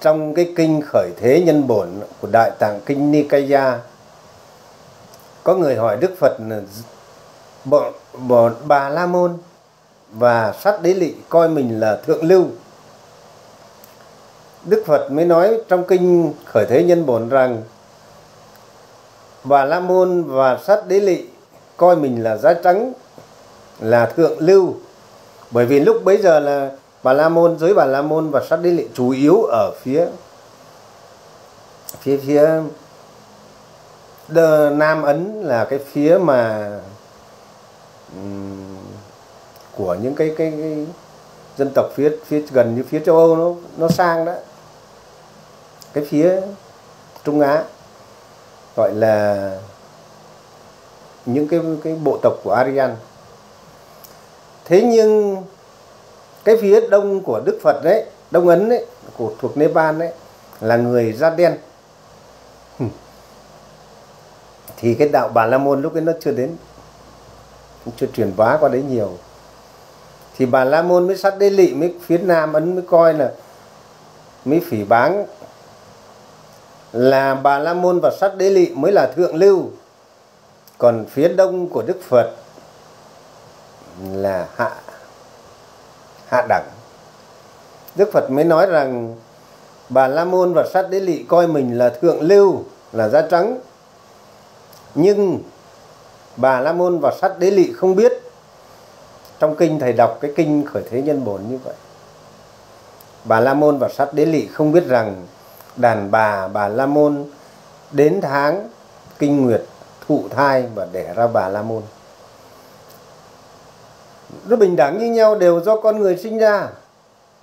[0.00, 1.88] trong cái kinh khởi thế nhân bổn
[2.20, 3.78] của đại tạng kinh Nikaya
[5.44, 6.36] có người hỏi Đức Phật
[7.64, 9.32] bọn, bọn bà La Môn
[10.12, 12.44] và sát đế lị coi mình là thượng lưu?
[14.64, 17.62] Đức Phật mới nói trong kinh khởi thế nhân bổn rằng
[19.48, 21.24] bà La Môn và sát đế lị
[21.76, 22.92] coi mình là giá trắng
[23.80, 24.74] là thượng lưu.
[25.50, 26.70] Bởi vì lúc bấy giờ là
[27.02, 30.06] bà la môn giới bà la môn và sát đế lị chủ yếu ở phía
[32.00, 32.62] phía phía
[34.28, 36.70] Đờ, nam ấn là cái phía mà
[38.16, 38.76] um,
[39.76, 40.86] của những cái, cái cái
[41.56, 44.32] dân tộc phía phía gần như phía châu âu nó nó sang đó.
[45.92, 46.40] Cái phía
[47.24, 47.64] trung á
[48.76, 49.50] gọi là
[51.26, 52.96] những cái cái bộ tộc của Aryan.
[54.64, 55.42] Thế nhưng
[56.44, 58.86] cái phía đông của Đức Phật đấy, Đông Ấn đấy,
[59.16, 60.12] của thuộc Nepal đấy,
[60.60, 61.56] là người da đen.
[64.76, 66.56] Thì cái đạo Bà La Môn lúc ấy nó chưa đến,
[67.96, 69.18] chưa truyền bá qua đấy nhiều.
[70.36, 73.32] Thì Bà La Môn mới sát đế lị, mới phía Nam Ấn mới coi là
[74.44, 75.26] mới phỉ báng
[76.96, 79.64] là Bà La Môn và sát đế lị mới là thượng lưu.
[80.78, 82.30] Còn phía đông của Đức Phật
[84.12, 84.70] là hạ
[86.26, 86.68] hạ đẳng.
[87.96, 89.16] Đức Phật mới nói rằng
[89.88, 93.58] Bà La Môn và Sát Đế Lị coi mình là thượng lưu, là da trắng.
[94.94, 95.42] Nhưng
[96.36, 98.12] Bà La Môn và Sát Đế Lị không biết.
[99.38, 101.74] Trong kinh thầy đọc cái kinh khởi thế nhân bổn như vậy.
[103.24, 105.26] Bà La Môn và Sát Đế Lị không biết rằng
[105.76, 107.24] đàn bà Bà La Môn,
[107.90, 108.68] đến tháng
[109.18, 109.62] kinh nguyệt
[110.08, 111.82] thụ thai và đẻ ra Bà La Môn.
[114.46, 116.68] Nó bình đẳng như nhau, đều do con người sinh ra,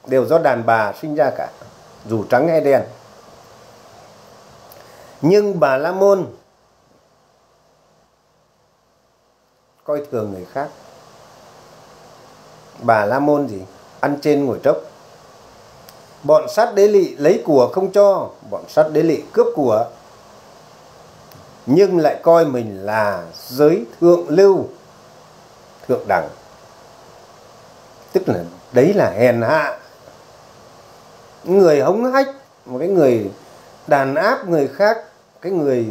[0.07, 1.49] đều do đàn bà sinh ra cả,
[2.05, 2.83] dù trắng hay đen.
[5.21, 6.27] Nhưng bà la môn
[9.83, 10.69] coi thường người khác.
[12.79, 13.61] Bà la môn gì?
[13.99, 14.77] Ăn trên ngồi trốc
[16.23, 19.85] bọn sát đế lị lấy của không cho, bọn sát đế lị cướp của.
[21.65, 24.65] Nhưng lại coi mình là giới thượng lưu,
[25.87, 26.29] thượng đẳng.
[28.13, 29.79] Tức là đấy là hèn hạ.
[31.43, 32.27] Người hống hách,
[32.65, 33.31] một cái người
[33.87, 34.97] đàn áp người khác,
[35.41, 35.87] cái người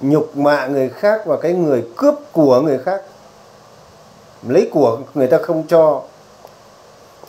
[0.00, 3.02] nhục mạ người khác và cái người cướp của người khác.
[4.48, 6.02] Lấy của người ta không cho.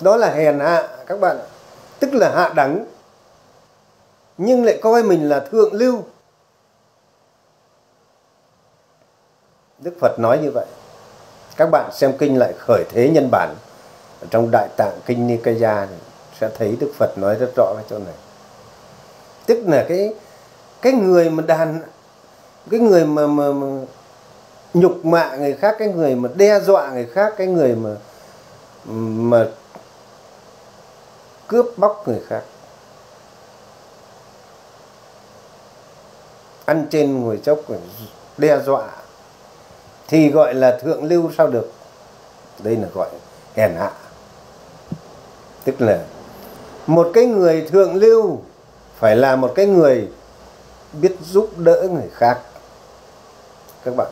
[0.02, 1.38] Đó là hèn hạ, các bạn
[2.00, 2.86] tức là hạ đẳng.
[4.38, 6.04] Nhưng lại coi mình là thượng lưu.
[9.80, 10.66] Đức phật nói như vậy.
[11.58, 13.56] Các bạn xem kinh lại khởi thế nhân bản.
[14.30, 16.00] Trong đại tạng kinh Nikaya này,
[16.40, 18.14] sẽ thấy Đức Phật nói rất rõ cái chỗ này.
[19.46, 20.14] Tức là cái
[20.82, 21.82] cái người mà đàn
[22.72, 23.68] cái người mà, mà, mà
[24.74, 27.90] nhục mạ người khác cái người mà đe dọa người khác cái người mà
[28.86, 29.48] mà
[31.50, 32.44] cướp bóc người khác.
[36.66, 37.60] Ăn trên ngồi chốc
[38.38, 38.88] đe dọa
[40.08, 41.72] thì gọi là thượng lưu sao được?
[42.60, 43.10] Đây là gọi
[43.56, 43.92] hèn hạ.
[45.64, 46.06] Tức là
[46.88, 48.40] một cái người thượng lưu
[49.00, 50.08] phải là một cái người
[50.94, 52.40] biết giúp đỡ người khác.
[53.86, 54.08] Các bạn,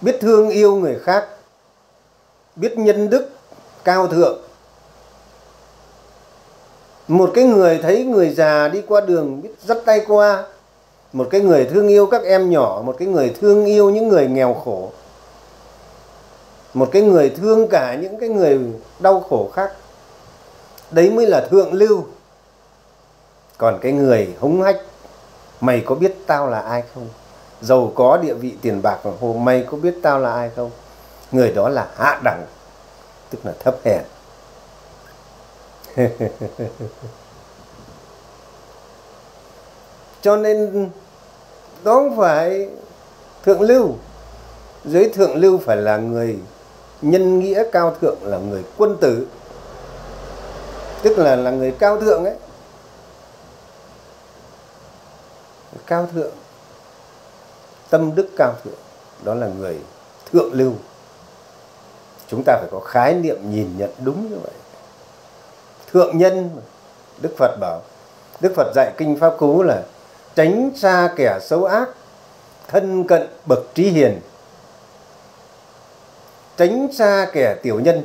[0.00, 1.28] biết thương yêu người khác,
[2.56, 3.28] biết nhân đức
[3.84, 4.38] cao thượng
[7.10, 10.44] một cái người thấy người già đi qua đường, biết dắt tay qua.
[11.12, 14.26] Một cái người thương yêu các em nhỏ, một cái người thương yêu những người
[14.26, 14.90] nghèo khổ.
[16.74, 18.58] Một cái người thương cả những cái người
[18.98, 19.72] đau khổ khác.
[20.90, 22.04] Đấy mới là thượng lưu.
[23.58, 24.80] Còn cái người hống hách,
[25.60, 27.08] mày có biết tao là ai không?
[27.60, 30.70] Giàu có địa vị tiền bạc hồ, mày có biết tao là ai không?
[31.32, 32.46] Người đó là hạ đẳng,
[33.30, 34.02] tức là thấp hèn.
[40.22, 40.90] cho nên
[41.84, 42.68] đó không phải
[43.44, 43.94] thượng lưu,
[44.84, 46.38] dưới thượng lưu phải là người
[47.02, 49.26] nhân nghĩa cao thượng, là người quân tử.
[51.02, 52.34] Tức là là người cao thượng ấy.
[55.86, 56.32] Cao thượng,
[57.90, 58.78] tâm đức cao thượng,
[59.24, 59.78] đó là người
[60.32, 60.72] thượng lưu.
[62.28, 64.52] Chúng ta phải có khái niệm nhìn nhận đúng như vậy
[65.92, 66.50] thượng nhân,
[67.20, 67.82] đức phật bảo,
[68.40, 69.82] đức phật dạy kinh pháp cú là
[70.34, 71.88] tránh xa kẻ xấu ác,
[72.68, 74.20] thân cận bậc trí hiền.
[76.56, 78.04] Tránh xa kẻ tiểu nhân,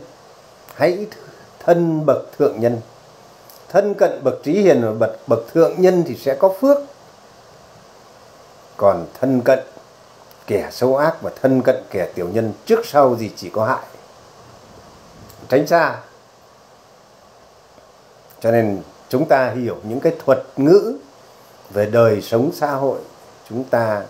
[0.75, 1.07] hãy
[1.59, 2.81] thân bậc thượng nhân.
[3.69, 6.77] Thân cận bậc trí hiền và bậc bậc thượng nhân thì sẽ có phước.
[8.77, 9.59] Còn thân cận
[10.47, 13.83] kẻ xấu ác và thân cận kẻ tiểu nhân trước sau gì chỉ có hại.
[15.49, 16.01] Tránh xa
[18.39, 20.97] cho nên chúng ta hiểu những cái thuật ngữ
[21.69, 22.99] về đời sống xã hội,
[23.49, 24.03] chúng ta,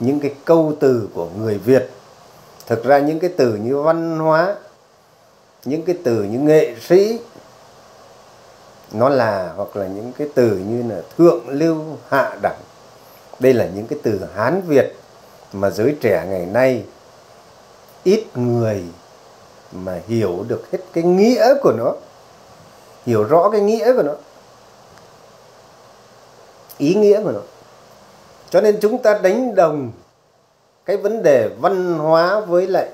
[0.00, 1.90] những cái câu từ của người Việt,
[2.66, 4.56] thực ra những cái từ như văn hóa,
[5.64, 7.18] những cái từ như nghệ sĩ,
[8.92, 12.60] nó là hoặc là những cái từ như là thượng lưu, hạ đẳng.
[13.40, 14.96] Đây là những cái từ hán việt
[15.52, 16.84] mà giới trẻ ngày nay
[18.04, 18.84] ít người
[19.72, 21.92] mà hiểu được hết cái nghĩa của nó
[23.06, 24.12] hiểu rõ cái nghĩa của nó,
[26.78, 27.40] ý nghĩa của nó.
[28.50, 29.92] Cho nên chúng ta đánh đồng
[30.84, 32.88] cái vấn đề văn hóa với lại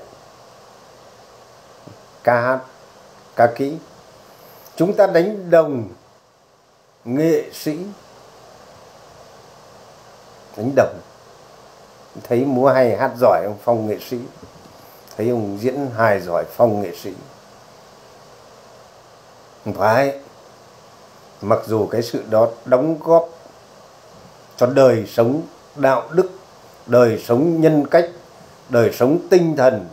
[2.23, 2.59] ca hát,
[3.35, 3.77] ca kỹ.
[4.75, 5.89] Chúng ta đánh đồng
[7.05, 7.77] nghệ sĩ,
[10.57, 10.99] đánh đồng.
[12.23, 14.17] Thấy múa hay hát giỏi ông phong nghệ sĩ,
[15.17, 17.13] thấy ông diễn hài giỏi phong nghệ sĩ
[19.65, 20.19] phải.
[21.41, 23.29] Mặc dù cái sự đó đóng góp
[24.57, 25.41] cho đời sống
[25.75, 26.29] đạo đức,
[26.85, 28.09] đời sống nhân cách,
[28.69, 29.87] đời sống tinh thần,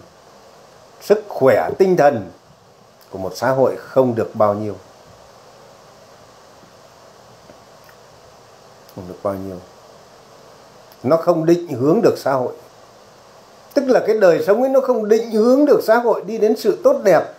[1.00, 2.31] sức khỏe tinh thần
[3.11, 4.74] của một xã hội không được bao nhiêu.
[8.94, 9.57] Không được bao nhiêu.
[11.02, 12.52] Nó không định hướng được xã hội.
[13.74, 16.57] Tức là cái đời sống ấy nó không định hướng được xã hội đi đến
[16.57, 17.38] sự tốt đẹp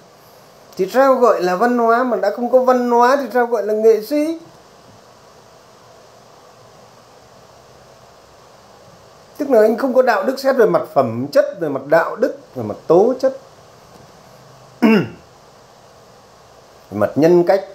[0.79, 3.63] thì sao gọi là văn hóa mà đã không có văn hóa thì sao gọi
[3.63, 4.39] là nghệ sĩ.
[9.37, 12.15] Tức là anh không có đạo đức xét về mặt phẩm chất, về mặt đạo
[12.15, 13.37] đức, về mặt tố chất.
[16.91, 17.65] Về mặt nhân cách.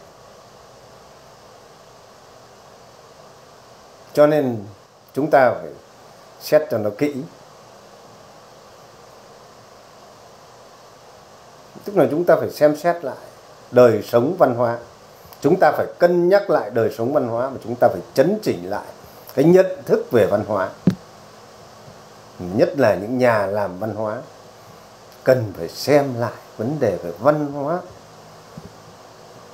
[4.12, 4.64] Cho nên
[5.14, 5.70] chúng ta phải
[6.40, 7.14] xét cho nó kỹ.
[11.84, 13.16] Tức là chúng ta phải xem xét lại
[13.70, 14.78] đời sống văn hóa.
[15.40, 18.38] Chúng ta phải cân nhắc lại đời sống văn hóa và chúng ta phải chấn
[18.42, 18.86] chỉnh lại
[19.34, 20.70] cái nhận thức về văn hóa.
[22.38, 24.22] Nhất là những nhà làm văn hóa
[25.24, 27.78] cần phải xem lại vấn đề về văn hóa.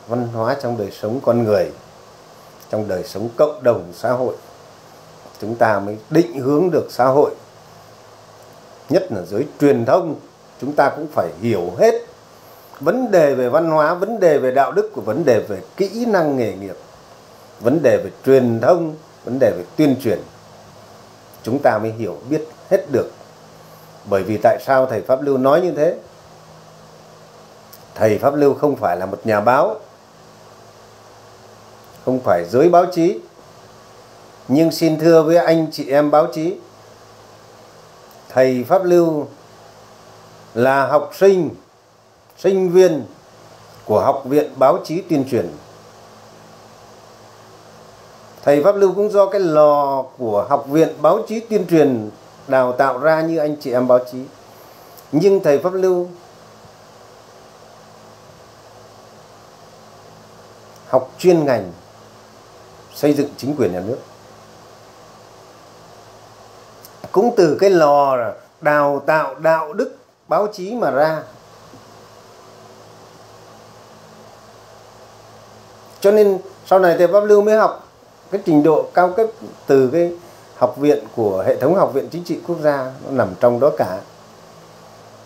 [0.08, 1.70] Văn hóa trong đời sống con người,
[2.70, 4.34] trong đời sống cộng đồng xã hội.
[5.40, 7.30] Chúng ta mới định hướng được xã hội.
[8.88, 10.14] Nhất là giới truyền thông,
[10.60, 11.99] chúng ta cũng phải hiểu hết
[12.80, 16.06] vấn đề về văn hóa, vấn đề về đạo đức của vấn đề về kỹ
[16.08, 16.76] năng nghề nghiệp,
[17.60, 20.20] vấn đề về truyền thông, vấn đề về tuyên truyền,
[21.42, 23.10] chúng ta mới hiểu, biết hết được.
[24.04, 25.96] Bởi vì tại sao thầy pháp lưu nói như thế?
[27.94, 29.76] Thầy pháp lưu không phải là một nhà báo,
[32.04, 33.20] không phải giới báo chí.
[34.48, 36.56] Nhưng xin thưa với anh chị em báo chí,
[38.28, 39.26] thầy pháp lưu
[40.54, 41.50] là học sinh
[42.42, 43.04] sinh viên
[43.84, 45.48] của học viện báo chí tuyên truyền.
[48.42, 52.10] Thầy pháp lưu cũng do cái lò của học viện báo chí tuyên truyền
[52.48, 54.18] đào tạo ra như anh chị em báo chí.
[55.12, 56.08] Nhưng thầy pháp lưu
[60.88, 61.72] học chuyên ngành
[62.94, 63.98] xây dựng chính quyền nhà nước.
[67.12, 68.16] Cũng từ cái lò
[68.60, 69.96] đào tạo đạo đức
[70.28, 71.22] báo chí mà ra
[76.00, 77.88] cho nên sau này thầy pháp lưu mới học
[78.30, 79.26] cái trình độ cao cấp
[79.66, 80.12] từ cái
[80.56, 83.70] học viện của hệ thống học viện chính trị quốc gia, nó nằm trong đó
[83.78, 83.98] cả.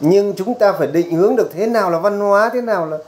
[0.01, 2.99] Nhưng chúng ta phải định hướng được thế nào là văn hóa, thế nào là,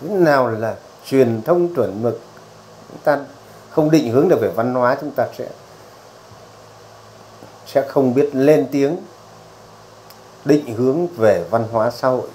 [0.00, 0.74] thế nào là
[1.06, 2.20] truyền thông chuẩn mực.
[2.88, 3.18] Chúng ta
[3.70, 5.46] không định hướng được về văn hóa, chúng ta sẽ
[7.66, 8.96] sẽ không biết lên tiếng
[10.44, 12.28] định hướng về văn hóa xã hội.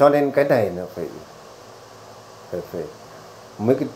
[0.00, 1.04] Cho nên cái này là phải
[2.50, 2.82] phải phải,
[3.58, 3.88] mấy cái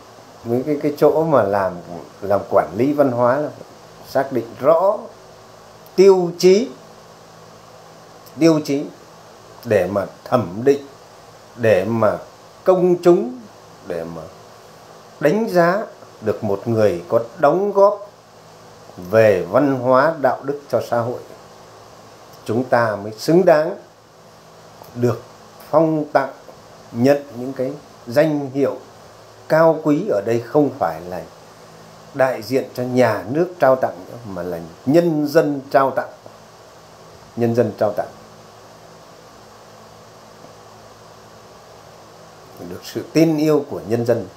[0.43, 1.73] mấy cái cái chỗ mà làm
[2.21, 3.49] làm quản lý văn hóa là
[4.09, 4.97] xác định rõ
[5.95, 6.69] tiêu chí
[8.39, 8.85] tiêu chí
[9.63, 10.85] để mà thẩm định,
[11.55, 12.17] để mà
[12.63, 13.39] công chúng,
[13.87, 14.21] để mà
[15.19, 15.85] đánh giá
[16.21, 18.09] được một người có đóng góp
[18.97, 21.19] về văn hóa đạo đức cho xã hội.
[22.45, 23.77] Chúng ta mới xứng đáng
[24.95, 25.21] được
[25.75, 26.33] phong tặng,
[26.91, 27.71] nhận những cái
[28.07, 28.77] danh hiệu
[29.47, 31.21] cao quý ở đây không phải là
[32.13, 36.09] đại diện cho nhà nước trao tặng mà là nhân dân trao tặng.
[37.35, 38.07] Nhân dân trao tặng.
[42.69, 44.27] Được sự tin yêu của nhân dân,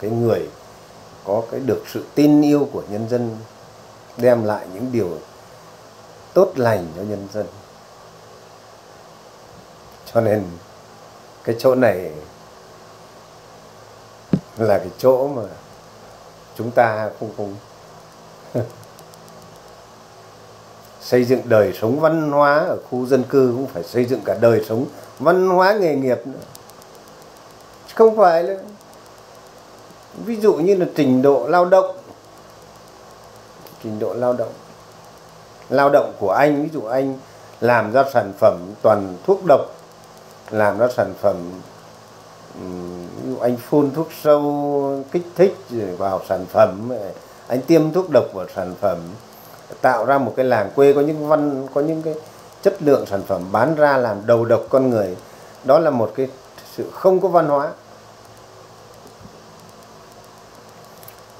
[0.00, 0.48] cái người
[1.24, 3.36] có cái được sự tin yêu của nhân dân
[4.16, 5.18] đem lại những điều
[6.34, 7.46] tốt lành cho nhân dân.
[10.12, 10.44] Cho nên
[11.44, 12.10] cái chỗ này
[14.58, 15.42] là cái chỗ mà
[16.58, 17.56] chúng ta không không
[21.00, 24.36] xây dựng đời sống văn hóa ở khu dân cư cũng phải xây dựng cả
[24.40, 24.86] đời sống
[25.18, 26.40] văn hóa nghề nghiệp nữa.
[27.94, 28.54] Không phải là
[30.24, 31.96] ví dụ như là trình độ lao động.
[33.82, 34.52] Trình độ lao động.
[35.68, 37.18] Lao động của anh, ví dụ anh
[37.60, 39.60] làm ra sản phẩm toàn thuốc độc
[40.50, 41.36] làm ra sản phẩm
[43.40, 45.56] anh phun thuốc sâu, kích thích
[45.98, 46.92] vào sản phẩm,
[47.48, 48.98] anh tiêm thuốc độc vào sản phẩm,
[49.80, 52.14] tạo ra một cái làng quê có những văn, có những cái
[52.62, 55.16] chất lượng sản phẩm bán ra làm đầu độc con người.
[55.64, 56.28] Đó là một cái
[56.76, 57.72] sự không có văn hóa.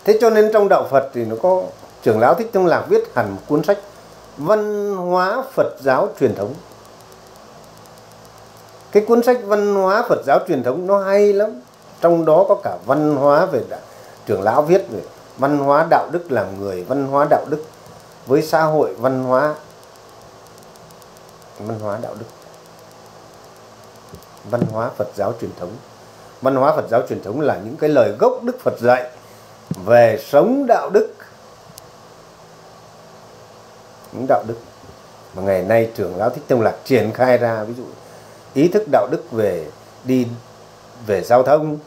[0.04, 1.62] Thế cho nên trong đạo Phật thì nó có,
[2.02, 3.78] trưởng lão thích thông lạc viết hẳn một cuốn sách
[4.36, 6.54] văn hóa Phật giáo truyền thống
[8.94, 11.60] cái cuốn sách văn hóa Phật giáo truyền thống nó hay lắm.
[12.00, 13.80] Trong đó có cả văn hóa về đạo,
[14.26, 15.00] trưởng lão viết về
[15.38, 17.64] văn hóa đạo đức làm người văn hóa đạo đức
[18.26, 19.54] với xã hội văn hóa
[21.58, 22.26] văn hóa đạo đức.
[24.50, 25.72] Văn hóa Phật giáo truyền thống.
[26.42, 29.10] Văn hóa Phật giáo truyền thống là những cái lời gốc Đức Phật dạy
[29.84, 31.08] về sống đạo đức.
[34.12, 34.56] Những đạo đức.
[35.34, 37.84] Mà ngày nay trưởng lão thích tông lạc triển khai ra ví dụ
[38.54, 39.66] ý thức đạo đức về
[40.04, 40.26] đi
[41.06, 41.78] về giao thông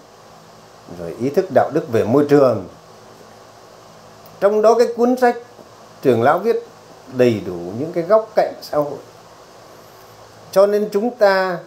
[0.99, 2.65] rồi ý thức đạo đức về môi trường
[4.39, 5.35] trong đó cái cuốn sách
[6.01, 6.55] trường lão viết
[7.13, 8.97] đầy đủ những cái góc cạnh xã hội
[10.51, 11.57] cho nên chúng ta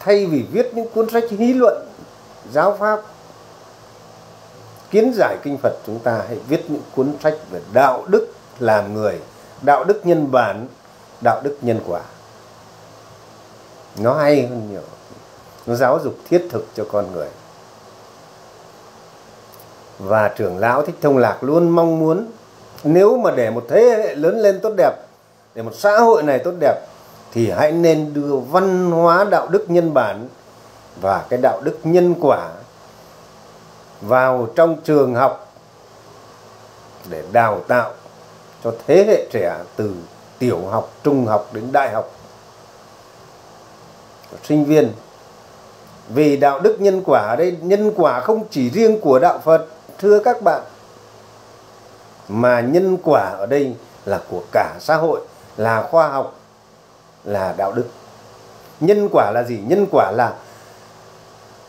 [0.00, 1.86] thay vì viết những cuốn sách lý luận
[2.52, 3.00] giáo pháp
[4.90, 8.94] kiến giải kinh Phật chúng ta hãy viết những cuốn sách về đạo đức làm
[8.94, 9.20] người,
[9.62, 10.66] đạo đức nhân bản,
[11.24, 12.00] đạo đức nhân quả.
[13.98, 14.82] Nó hay hơn nhiều.
[15.66, 17.28] Nó giáo dục thiết thực cho con người.
[19.98, 22.26] Và trưởng lão Thích Thông Lạc luôn mong muốn
[22.84, 24.92] nếu mà để một thế hệ lớn lên tốt đẹp,
[25.54, 26.86] để một xã hội này tốt đẹp
[27.32, 30.28] thì hãy nên đưa văn hóa đạo đức nhân bản
[31.00, 32.50] và cái đạo đức nhân quả
[34.00, 35.52] vào trong trường học
[37.08, 37.92] để đào tạo
[38.64, 39.94] cho thế hệ trẻ từ
[40.38, 42.10] tiểu học, trung học đến đại học.
[44.44, 44.92] Sinh viên.
[46.08, 49.66] Vì đạo đức nhân quả ở đây, nhân quả không chỉ riêng của đạo Phật,
[49.98, 50.62] thưa các bạn,
[52.28, 53.74] mà nhân quả ở đây
[54.04, 55.20] là của cả xã hội,
[55.56, 56.34] là khoa học,
[57.24, 57.84] là đạo đức.
[58.80, 59.58] Nhân quả là gì?
[59.66, 60.32] Nhân quả là,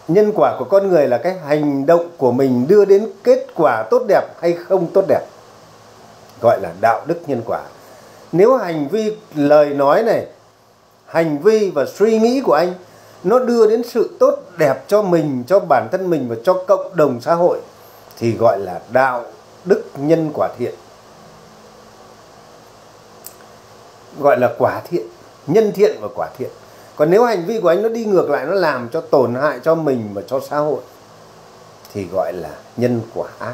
[0.07, 3.83] nhân quả của con người là cái hành động của mình đưa đến kết quả
[3.89, 5.25] tốt đẹp hay không tốt đẹp,
[6.41, 7.61] gọi là đạo đức nhân quả.
[8.31, 10.27] Nếu hành vi, lời nói này
[11.11, 12.73] hành vi và suy nghĩ của anh,
[13.23, 16.95] nó đưa đến sự tốt đẹp cho mình, cho bản thân mình và cho cộng
[16.95, 17.59] đồng xã hội,
[18.17, 19.25] thì gọi là đạo
[19.65, 20.73] đức nhân quả thiện.
[24.19, 25.07] Gọi là quả thiện,
[25.47, 26.49] nhân thiện và quả thiện.
[26.95, 29.59] Còn nếu hành vi của anh nó đi ngược lại, nó làm cho tổn hại
[29.63, 30.81] cho mình và cho xã hội,
[31.93, 33.53] thì gọi là nhân quả ác.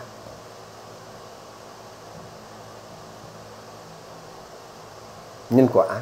[5.50, 6.02] Nhân quả ác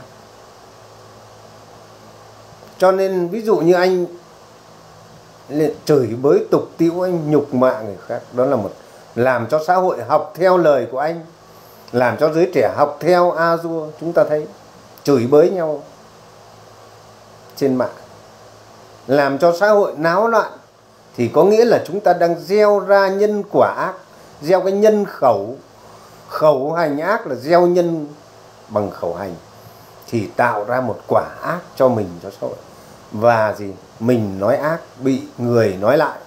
[2.78, 4.06] cho nên ví dụ như anh
[5.86, 8.72] chửi bới tục tiễu, anh nhục mạ người khác, đó là một
[9.16, 11.26] làm cho xã hội học theo lời của anh,
[11.92, 14.48] làm cho giới trẻ học theo a dua chúng ta thấy
[15.04, 15.84] chửi bới nhau
[17.56, 17.96] trên mạng,
[19.08, 20.52] làm cho xã hội náo loạn,
[21.18, 23.94] thì có nghĩa là chúng ta đang gieo ra nhân quả ác
[24.42, 25.56] gieo cái nhân khẩu.
[26.30, 28.08] Khẩu hành ác là gieo nhân
[28.70, 29.36] bằng khẩu hành,
[30.08, 32.56] thì tạo ra một quả ác cho mình, cho xã hội
[33.20, 33.74] và gì?
[34.00, 36.18] Mình nói ác, bị người nói lại.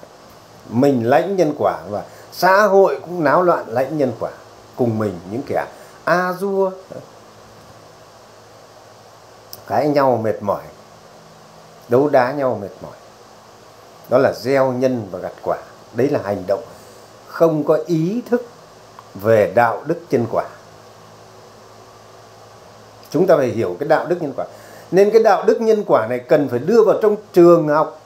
[0.69, 4.31] Mình lãnh nhân quả và xã hội cũng náo loạn lãnh nhân quả.
[4.77, 5.67] Cùng mình những kẻ
[6.05, 6.71] a dua.
[9.67, 10.63] Cãi nhau mệt mỏi.
[11.89, 12.97] Đấu đá nhau mệt mỏi.
[14.09, 15.59] Đó là gieo nhân và gặt quả.
[15.93, 16.63] Đấy là hành động
[17.27, 18.47] không có ý thức
[19.15, 20.45] về đạo đức nhân quả.
[23.11, 24.47] Chúng ta phải hiểu cái đạo đức nhân quả
[24.91, 28.01] nên cái đạo đức nhân quả này cần phải đưa vào trong trường học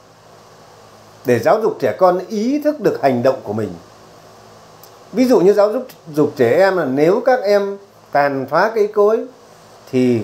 [1.24, 3.72] để giáo dục trẻ con ý thức được hành động của mình.
[5.12, 7.78] Ví dụ như giáo dục dục trẻ em là nếu các em
[8.12, 9.24] tàn phá cây cối
[9.90, 10.22] thì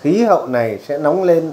[0.00, 1.52] khí hậu này sẽ nóng lên,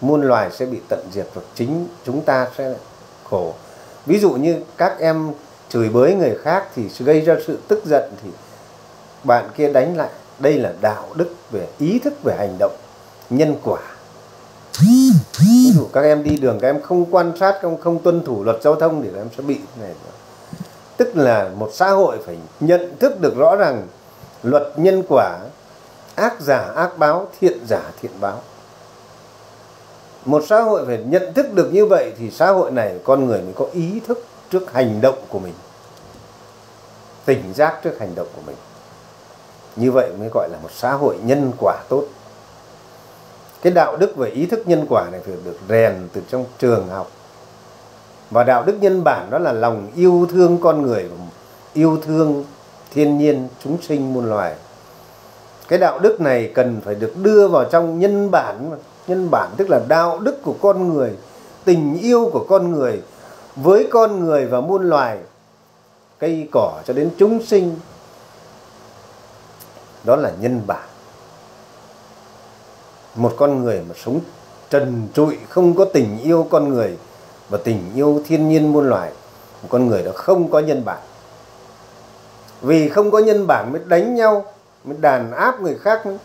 [0.00, 2.74] muôn loài sẽ bị tận diệt và chính chúng ta sẽ
[3.24, 3.54] khổ.
[4.06, 5.32] Ví dụ như các em
[5.68, 8.30] chửi bới người khác thì gây ra sự tức giận thì
[9.24, 10.08] bạn kia đánh lại
[10.38, 12.76] đây là đạo đức về ý thức về hành động,
[13.30, 13.80] nhân quả.
[15.38, 18.44] Ví dụ các em đi đường, các em không quan sát, không không tuân thủ
[18.44, 19.92] luật giao thông thì các em sẽ bị này.
[20.96, 23.86] Tức là một xã hội phải nhận thức được rõ rằng
[24.42, 25.38] luật nhân quả,
[26.14, 28.40] ác giả, ác báo, thiện giả, thiện báo.
[30.24, 33.42] Một xã hội phải nhận thức được như vậy thì xã hội này, con người
[33.42, 35.54] mới có ý thức trước hành động của mình,
[37.24, 38.56] tỉnh giác trước hành động của mình
[39.76, 42.04] như vậy mới gọi là một xã hội nhân quả tốt.
[43.62, 46.88] Cái đạo đức về ý thức nhân quả này phải được rèn từ trong trường
[46.88, 47.10] học.
[48.30, 51.10] Và đạo đức nhân bản đó là lòng yêu thương con người
[51.72, 52.44] yêu thương
[52.90, 54.54] thiên nhiên, chúng sinh muôn loài.
[55.68, 58.70] Cái đạo đức này cần phải được đưa vào trong nhân bản
[59.06, 61.10] nhân bản tức là đạo đức của con người,
[61.64, 63.02] tình yêu của con người
[63.56, 65.18] với con người và muôn loài,
[66.18, 67.76] cây cỏ cho đến chúng sinh
[70.04, 70.88] đó là nhân bản.
[73.14, 74.20] Một con người mà sống
[74.70, 76.98] trần trụi không có tình yêu con người
[77.48, 79.12] và tình yêu thiên nhiên muôn loài
[79.64, 80.98] một con người đó không có nhân bản.
[82.60, 84.44] Vì không có nhân bản mới đánh nhau
[84.84, 86.18] mới đàn áp người khác mới,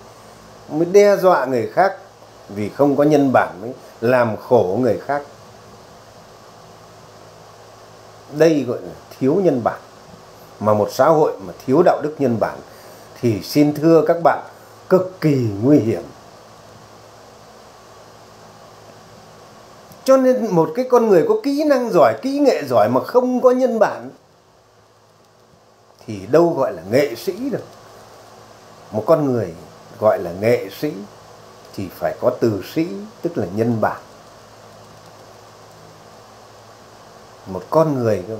[0.70, 1.98] mới đe dọa người khác.
[2.50, 5.22] Vì không có nhân bản mới làm khổ người khác.
[8.38, 9.80] Đây gọi là thiếu nhân bản.
[10.60, 12.60] Mà một xã hội mà thiếu đạo đức nhân bản
[13.22, 14.44] thì xin thưa các bạn,
[14.90, 16.04] cực kỳ nguy hiểm.
[20.04, 23.42] Cho nên một cái con người có kỹ năng giỏi, kỹ nghệ giỏi mà không
[23.42, 24.10] có nhân bản,
[26.08, 27.64] thì đâu gọi là nghệ sĩ được.
[28.92, 29.54] Một con người
[30.00, 30.94] gọi là nghệ sĩ
[31.76, 32.88] thì phải có từ sĩ,
[33.22, 34.02] tức là nhân bản.
[37.46, 38.38] Một con người cơ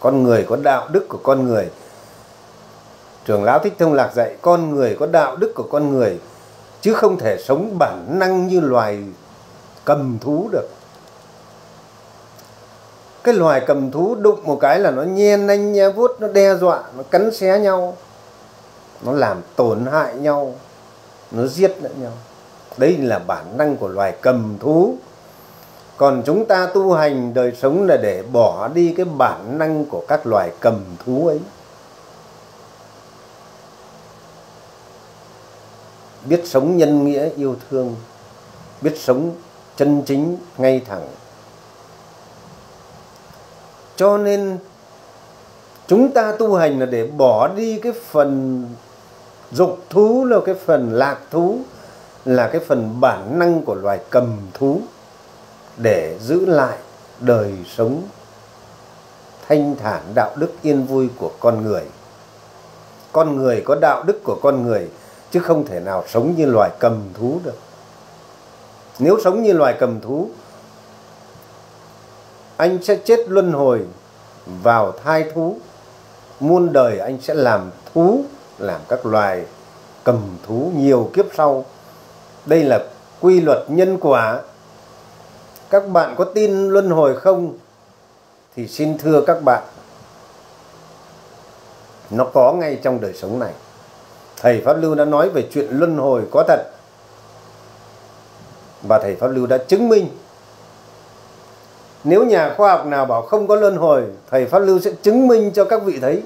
[0.00, 1.70] con người có đạo đức của con người
[3.24, 6.20] trường lão thích thông lạc dạy, con người có đạo đức của con người,
[6.80, 9.04] chứ không thể sống bản năng như loài
[9.84, 10.68] cầm thú được.
[13.24, 16.54] Cái loài cầm thú đụng một cái là nó nhen nanh, nhe vuốt, nó đe
[16.54, 17.96] dọa, nó cắn xé nhau,
[19.02, 20.54] nó làm tổn hại nhau,
[21.30, 22.12] nó giết lẫn nhau.
[22.76, 24.94] Đây là bản năng của loài cầm thú.
[25.96, 30.02] Còn chúng ta tu hành, đời sống là để bỏ đi cái bản năng của
[30.08, 31.40] các loài cầm thú ấy.
[36.24, 37.96] Biết sống nhân nghĩa yêu thương,
[38.80, 39.30] biết sống
[39.76, 41.08] chân chính ngay thẳng.
[43.96, 44.58] Cho nên,
[45.86, 48.64] chúng ta tu hành là để bỏ đi cái phần
[49.52, 51.58] dục thú là cái phần lạc thú,
[52.24, 54.80] là cái phần bản năng của loài cầm thú
[55.76, 56.78] để giữ lại
[57.20, 58.02] đời sống
[59.48, 61.82] thanh thản đạo đức yên vui của con người.
[63.12, 64.88] Con người có đạo đức của con người
[65.34, 67.58] chứ không thể nào sống như loài cầm thú được.
[68.98, 70.28] Nếu sống như loài cầm thú,
[72.56, 73.80] anh sẽ chết luân hồi
[74.46, 75.56] vào thai thú.
[76.40, 78.24] Muôn đời anh sẽ làm thú,
[78.58, 79.44] làm các loài
[80.04, 81.64] cầm thú nhiều kiếp sau.
[82.46, 82.84] Đây là
[83.20, 84.40] quy luật nhân quả.
[85.70, 87.54] Các bạn có tin luân hồi không?
[88.56, 89.62] Thì xin thưa các bạn,
[92.10, 93.52] nó có ngay trong đời sống này
[94.44, 96.64] thầy pháp lưu đã nói về chuyện luân hồi có thật.
[98.82, 100.08] Và thầy pháp lưu đã chứng minh.
[102.04, 105.28] Nếu nhà khoa học nào bảo không có luân hồi, thầy pháp lưu sẽ chứng
[105.28, 106.22] minh cho các vị thấy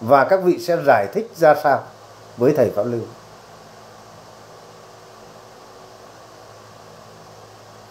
[0.00, 1.82] và các vị sẽ giải thích ra sao
[2.36, 3.00] với thầy pháp lưu.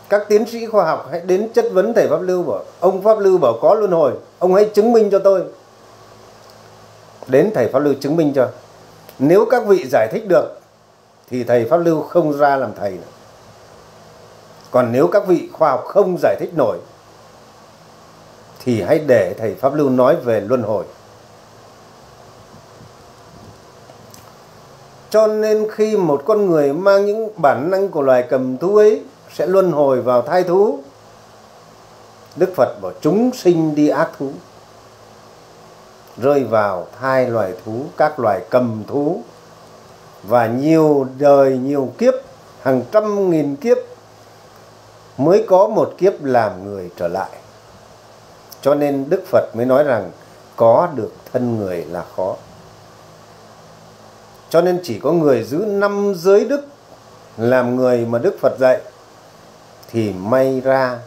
[0.09, 3.19] Các tiến sĩ khoa học hãy đến chất vấn thầy pháp lưu bảo, ông pháp
[3.19, 5.43] lưu bảo có luân hồi, ông hãy chứng minh cho tôi.
[7.27, 8.49] Đến thầy pháp lưu chứng minh cho
[9.19, 10.59] nếu các vị giải thích được,
[11.29, 13.11] thì thầy pháp lưu không ra làm thầy nữa.
[14.71, 16.77] Còn nếu các vị khoa học không giải thích nổi,
[18.63, 20.85] thì hãy để thầy pháp lưu nói về luân hồi.
[25.09, 29.01] Cho nên khi một con người mang những bản năng của loài cầm thú ấy
[29.33, 30.79] sẽ luân hồi vào thai thú,
[32.35, 34.31] đức phật bảo chúng sinh đi ác thú
[36.17, 39.21] rơi vào hai loài thú, các loài cầm thú,
[40.23, 42.13] và nhiều đời, nhiều kiếp,
[42.61, 43.77] hàng trăm nghìn kiếp
[45.17, 47.29] mới có một kiếp làm người trở lại.
[48.61, 50.11] Cho nên đức phật mới nói rằng,
[50.55, 52.35] có được thân người là khó.
[54.49, 56.67] Cho nên chỉ có người giữ năm giới đức
[57.37, 58.81] làm người mà đức phật dạy,
[59.91, 60.99] thì may ra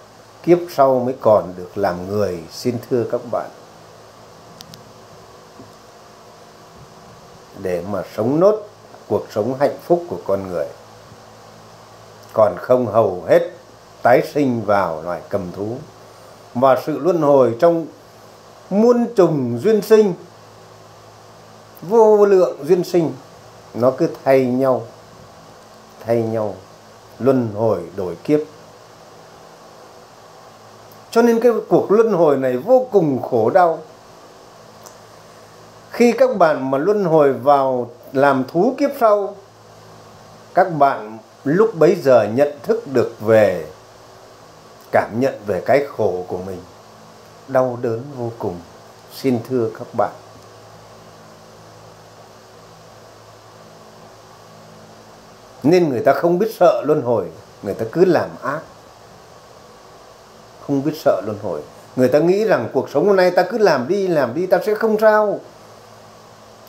[0.42, 2.38] kiếp sau mới còn được làm người.
[2.52, 3.50] Xin thưa các bạn.
[7.58, 8.56] Để mà sống nốt
[9.08, 10.66] cuộc sống hạnh phúc của con người.
[12.32, 13.50] Còn không hầu hết
[14.02, 15.76] tái sinh vào loài cầm thú.
[16.54, 17.86] Và sự luân hồi trong
[18.70, 20.14] muôn trùng duyên sinh,
[21.82, 23.12] vô lượng duyên sinh,
[23.74, 24.82] nó cứ thay nhau
[26.04, 26.54] thay nhau
[27.18, 28.40] luân hồi đổi kiếp.
[31.10, 33.78] Cho nên cái cuộc luân hồi này vô cùng khổ đau
[35.98, 39.36] khi các bạn mà luân hồi vào làm thú kiếp sau,
[40.54, 43.66] các bạn lúc bấy giờ nhận thức được về,
[44.92, 46.62] cảm nhận về cái khổ của mình.
[47.48, 48.60] Đau đớn vô cùng.
[49.14, 50.10] Xin thưa các bạn.
[55.62, 57.26] Nên người ta không biết sợ luân hồi.
[57.62, 58.60] Người ta cứ làm ác.
[60.66, 61.60] Không biết sợ luân hồi.
[61.96, 64.58] Người ta nghĩ rằng cuộc sống hôm nay ta cứ làm đi làm đi, ta
[64.66, 65.40] sẽ không sao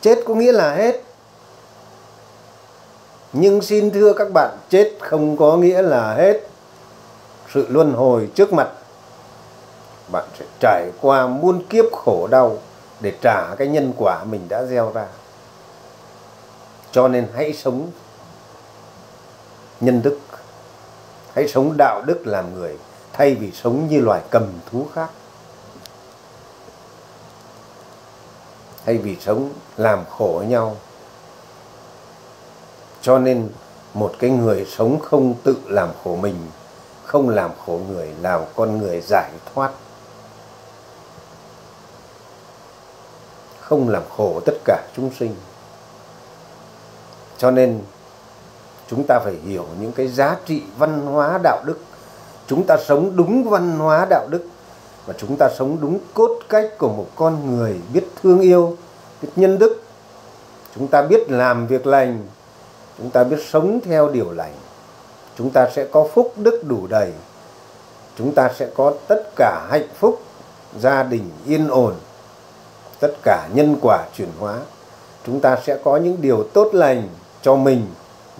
[0.01, 1.01] chết có nghĩa là hết.
[3.33, 6.39] Nhưng xin thưa các bạn, chết không có nghĩa là hết.
[7.53, 8.69] Sự luân hồi trước mặt,
[10.11, 12.57] bạn sẽ trải qua muôn kiếp khổ đau
[12.99, 15.05] để trả cái nhân quả mình đã gieo ra.
[16.91, 17.91] Cho nên hãy sống
[19.79, 20.19] nhân đức,
[21.33, 22.77] hãy sống đạo đức làm người
[23.13, 25.09] thay vì sống như loài cầm thú khác.
[28.89, 30.75] Thay vì sống làm khổ nhau.
[33.01, 33.49] Cho nên
[33.93, 36.35] một cái người sống không tự làm khổ mình,
[37.05, 39.71] không làm khổ người làm con người giải thoát.
[43.59, 45.35] Không làm khổ tất cả chúng sinh.
[47.37, 47.81] Cho nên
[48.89, 51.79] chúng ta phải hiểu những cái giá trị văn hóa đạo đức.
[52.47, 54.48] Chúng ta sống đúng văn hóa đạo đức
[55.09, 58.77] và chúng ta sống đúng cốt cách của một con người biết thương yêu,
[59.21, 59.81] biết nhân đức.
[60.75, 62.27] Chúng ta biết làm việc lành,
[62.97, 64.53] chúng ta biết sống theo điều lành.
[65.37, 67.11] Chúng ta sẽ có phúc đức đủ đầy.
[68.17, 70.21] Chúng ta sẽ có tất cả hạnh phúc,
[70.79, 71.93] gia đình yên ổn,
[72.99, 74.59] tất cả nhân quả chuyển hóa.
[75.25, 77.07] Chúng ta sẽ có những điều tốt lành
[77.41, 77.87] cho mình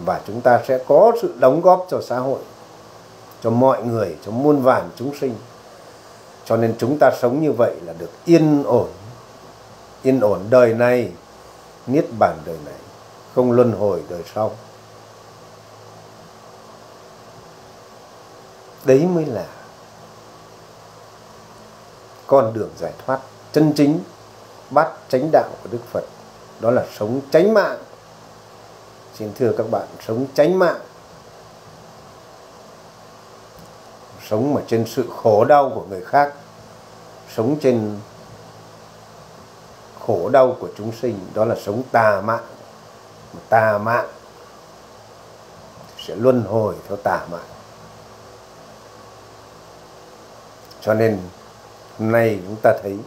[0.05, 2.39] và chúng ta sẽ có sự đóng góp cho xã hội,
[3.43, 5.35] cho mọi người, cho muôn vàn chúng sinh
[6.49, 8.87] cho nên chúng ta sống như vậy là được yên ổn.
[10.03, 11.11] Yên ổn đời này,
[11.87, 12.75] niết bàn đời này,
[13.35, 14.55] không luân hồi đời sau.
[18.85, 19.45] Đấy mới là
[22.27, 23.19] con đường giải thoát
[23.51, 23.99] chân chính,
[24.69, 26.03] bát chánh đạo của đức phật.
[26.59, 27.77] Đó là sống chánh mạng.
[29.17, 30.79] Xin thưa các bạn, sống chánh mạng
[34.29, 36.33] sống mà trên sự khổ đau của người khác,
[37.35, 37.99] sống trên
[39.99, 42.43] khổ đau của chúng sinh, đó là sống tà mạng.
[43.49, 44.07] Tà mạng
[46.07, 47.47] sẽ luân hồi theo tà mạng.
[50.81, 51.19] Cho nên
[51.99, 52.97] hôm nay chúng ta thấy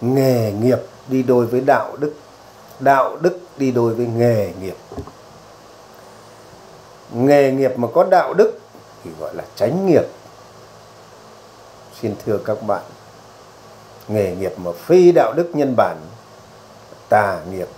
[0.00, 2.14] nghề nghiệp đi đôi với đạo đức
[2.80, 4.76] đạo đức đi đôi với nghề nghiệp.
[7.12, 8.58] Nghề nghiệp mà có đạo đức
[9.04, 10.04] thì gọi là chánh nghiệp
[12.02, 12.82] xin thưa các bạn,
[14.08, 15.96] nghề nghiệp mà phi đạo đức nhân bản,
[17.08, 17.68] tà nghiệp,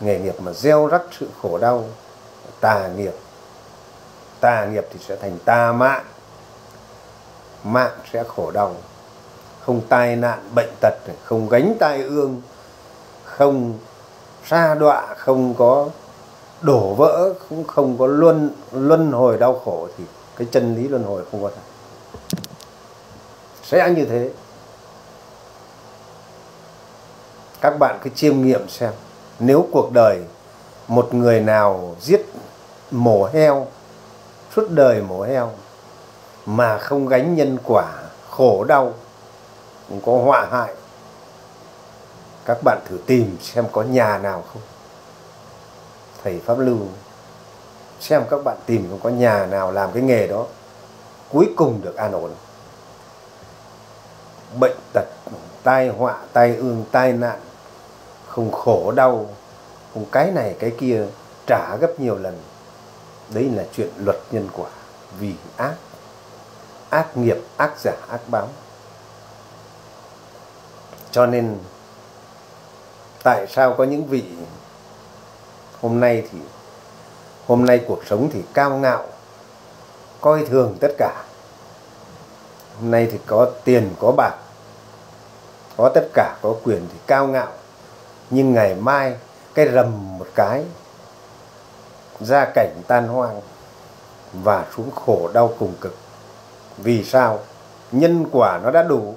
[0.00, 1.84] nghề nghiệp mà gieo rắc sự khổ đau,
[2.60, 3.14] tà nghiệp
[4.40, 6.04] tà nghiệp thì sẽ thành tà mạng
[7.64, 8.76] mạng sẽ khổ đau.
[9.60, 12.42] Không tai nạn bệnh tật không gánh tai ương,
[13.24, 13.78] không
[14.44, 15.88] sa đọa, không có
[16.60, 20.04] đổ vỡ, cũng không có luân luân hồi đau khổ thì
[20.36, 21.71] cái chân lý luân hồi không có thật
[23.62, 24.30] sẽ như thế.
[27.60, 28.92] Các bạn cứ chiêm nghiệm xem.
[29.38, 30.22] Nếu cuộc đời
[30.88, 32.26] một người nào giết
[32.90, 33.66] mổ heo,
[34.56, 35.50] suốt đời mổ heo,
[36.46, 37.92] mà không gánh nhân quả
[38.30, 38.94] khổ đau,
[39.88, 40.74] cũng có họa hại,
[42.44, 44.62] các bạn thử tìm xem có nhà nào không?
[46.24, 46.78] Thầy pháp lưu,
[48.00, 50.46] xem các bạn tìm không có nhà nào làm cái nghề đó
[51.32, 52.30] cuối cùng được an ổn.
[54.60, 55.04] Bệnh tật,
[55.62, 57.40] tai họa, tai ương, tai nạn
[58.28, 59.28] không khổ, đau
[59.94, 61.06] không cái này, cái kia
[61.46, 62.42] trả gấp nhiều lần.
[63.34, 64.70] Đấy là chuyện luật nhân quả,
[65.18, 65.74] vì ác.
[66.90, 68.48] Ác nghiệp, ác giả, ác báo.
[71.10, 71.58] Cho nên,
[73.22, 74.24] tại sao có những vị
[75.80, 76.38] hôm nay thì,
[77.46, 79.06] hôm nay cuộc sống thì cao ngạo
[80.22, 81.24] coi thường tất cả.
[82.80, 84.34] Hôm nay thì có tiền, có bạc,
[85.76, 87.52] có tất cả, có quyền thì cao ngạo.
[88.30, 89.16] Nhưng ngày mai,
[89.54, 90.64] cái rầm một cái,
[92.20, 93.40] gia cảnh tan hoang
[94.32, 95.96] và xuống khổ đau cùng cực.
[96.78, 97.38] Vì sao?
[97.92, 99.14] Nhân quả nó đã đủ.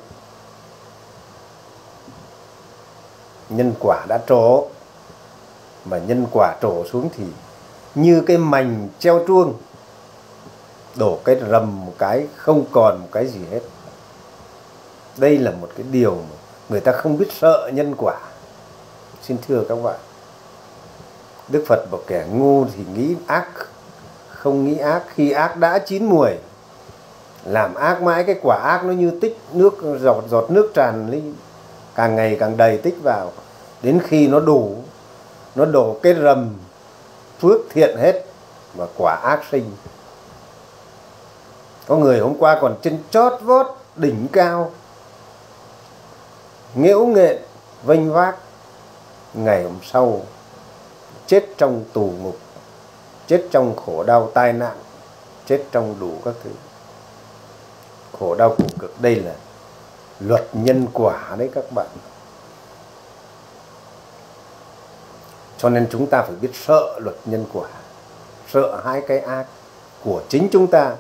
[3.50, 4.68] Nhân quả đã trổ.
[5.86, 7.24] Mà nhân quả trổ xuống thì
[7.96, 9.54] như cái mảnh treo chuông
[10.96, 13.62] đổ cái rầm một cái, không còn một cái gì hết.
[15.18, 16.36] Đây là một cái điều mà
[16.70, 18.18] người ta không biết sợ nhân quả.
[19.22, 20.00] Xin thưa các bạn,
[21.48, 23.50] đức phật bảo kẻ ngu thì nghĩ ác,
[24.30, 25.04] không nghĩ ác.
[25.16, 26.30] Khi ác đã chín mùi
[27.46, 31.34] làm ác mãi, cái quả ác nó như tích nước, giọt giọt nước tràn lên,
[31.96, 33.32] càng ngày càng đầy tích vào.
[33.82, 34.76] Đến khi nó đủ,
[35.56, 36.54] nó đổ cái rầm
[37.40, 38.26] phước thiện hết
[38.76, 39.72] và quả ác sinh
[41.88, 44.72] có người hôm qua còn trên chót vót đỉnh cao,
[46.76, 47.40] nghễu nghệ
[47.84, 48.36] vênh vác.
[49.34, 50.22] Ngày hôm sau,
[51.28, 52.38] chết trong tù ngục,
[53.28, 54.78] chết trong khổ đau tai nạn,
[55.46, 56.50] chết trong đủ các thứ.
[58.20, 59.34] Khổ đau khổ cực, đây là
[60.20, 61.88] luật nhân quả đấy các bạn.
[65.58, 67.70] Cho nên chúng ta phải biết sợ luật nhân quả,
[68.54, 69.46] sợ hai cái ác
[70.04, 70.96] của chính chúng ta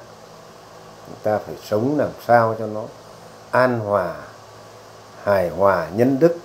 [1.07, 2.83] chúng ta phải sống làm sao cho nó
[3.51, 4.15] an hòa,
[5.23, 6.37] hài hòa, nhân đức,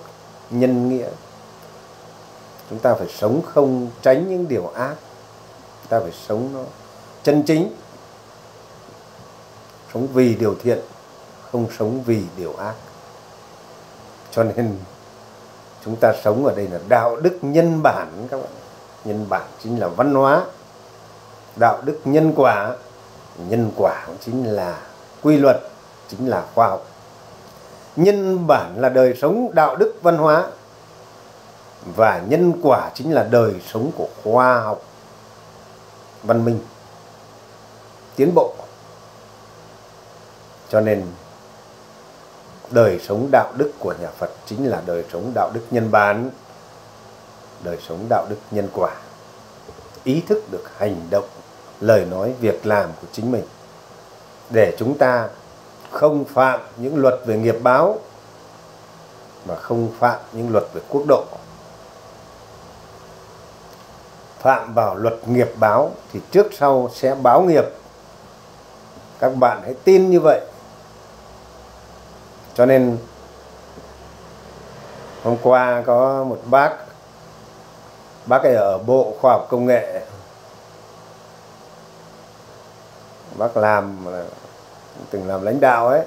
[0.51, 1.09] nhân nghĩa.
[2.71, 4.95] Chúng ta phải sống không tránh những điều ác.
[5.83, 6.61] Chúng ta phải sống nó
[7.23, 7.77] chân chính.
[9.95, 10.79] Sống vì điều thiện,
[11.53, 12.75] không sống vì điều ác.
[14.31, 14.77] Cho nên
[15.85, 18.51] chúng ta sống ở đây là đạo đức nhân bản, các bạn.
[19.05, 20.45] Nhân bản chính là văn hóa.
[21.57, 22.77] Đạo đức nhân quả
[23.49, 24.79] nhân quả chính là
[25.23, 25.61] quy luật,
[26.09, 26.87] chính là khoa học.
[27.97, 30.47] Nhân bản là đời sống đạo đức văn hóa,
[31.97, 34.83] và nhân quả chính là đời sống của khoa học
[36.23, 36.61] văn minh,
[38.17, 38.55] tiến bộ.
[40.69, 41.07] Cho nên,
[42.71, 46.31] đời sống đạo đức của nhà Phật chính là đời sống đạo đức nhân bản,
[47.63, 48.95] đời sống đạo đức nhân quả.
[50.05, 51.29] Ý thức được hành động
[51.81, 53.45] lời nói việc làm của chính mình.
[54.51, 55.29] Để chúng ta
[55.91, 57.99] không phạm những luật về nghiệp báo,
[59.47, 61.25] mà không phạm những luật về quốc độ.
[64.39, 67.65] Phạm vào luật nghiệp báo thì trước sau sẽ báo nghiệp.
[69.19, 70.41] Các bạn hãy tin như vậy.
[72.55, 72.99] Cho nên,
[75.23, 76.73] hôm qua có một bác
[78.27, 80.03] bác ấy ở bộ khoa học công nghệ
[83.41, 84.07] bác làm
[85.11, 86.03] từng làm lãnh đạo ấy,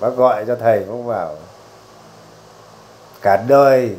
[0.00, 1.36] bác gọi cho thầy, bác bảo,
[3.22, 3.96] cả đời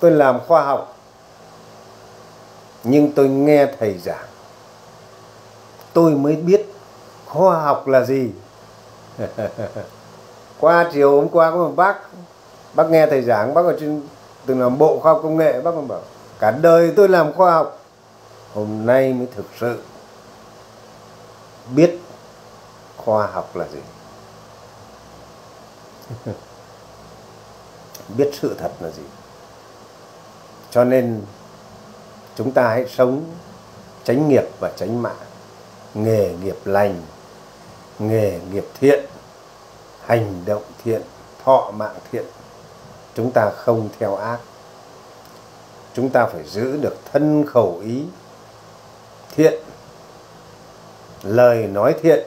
[0.00, 0.96] tôi làm khoa học,
[2.84, 4.28] nhưng tôi nghe thầy giảng.
[5.92, 6.66] Tôi mới biết
[7.26, 8.30] khoa học là gì.
[10.60, 11.96] Qua chiều hôm qua, có một bác
[12.74, 14.02] bác nghe thầy giảng, bác ở trên,
[14.46, 16.00] từng làm bộ khoa học công nghệ, bác còn bảo,
[16.38, 17.77] cả đời tôi làm khoa học
[18.54, 19.82] hôm nay mới thực sự
[21.74, 21.98] biết
[22.96, 23.80] khoa học là gì.
[28.16, 29.02] Biết sự thật là gì.
[30.70, 31.22] Cho nên
[32.36, 33.24] chúng ta hãy sống
[34.04, 35.16] tránh nghiệp và tránh mạng
[35.94, 37.02] nghề nghiệp lành
[37.98, 39.04] nghề nghiệp thiện
[40.06, 41.02] hành động thiện
[41.44, 42.24] thọ mạng thiện.
[43.14, 44.38] Chúng ta không theo ác.
[45.94, 48.04] Chúng ta phải giữ được thân khẩu ý
[49.38, 49.54] thiện
[51.22, 52.26] lời nói thiện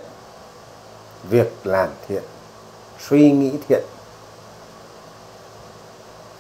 [1.30, 2.24] việc làm thiện
[3.00, 3.84] suy nghĩ thiện.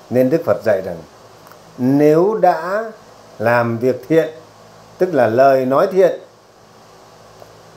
[0.09, 0.97] Nên đức phật dạy rằng
[1.77, 2.91] nếu đã
[3.39, 4.29] làm việc thiện
[4.97, 6.19] tức là lời nói thiện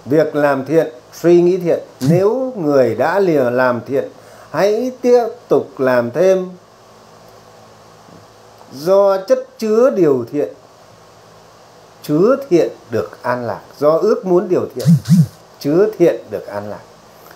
[0.05, 4.09] việc làm thiện suy nghĩ thiện nếu người đã lìa làm thiện
[4.51, 6.51] hãy tiếp tục làm thêm.
[8.73, 10.49] Do chất chứa điều thiện
[12.07, 13.61] chứa thiện được an lạc.
[13.79, 14.89] Do ước muốn điều thiện,
[15.61, 16.83] chứa thiện được an lạc.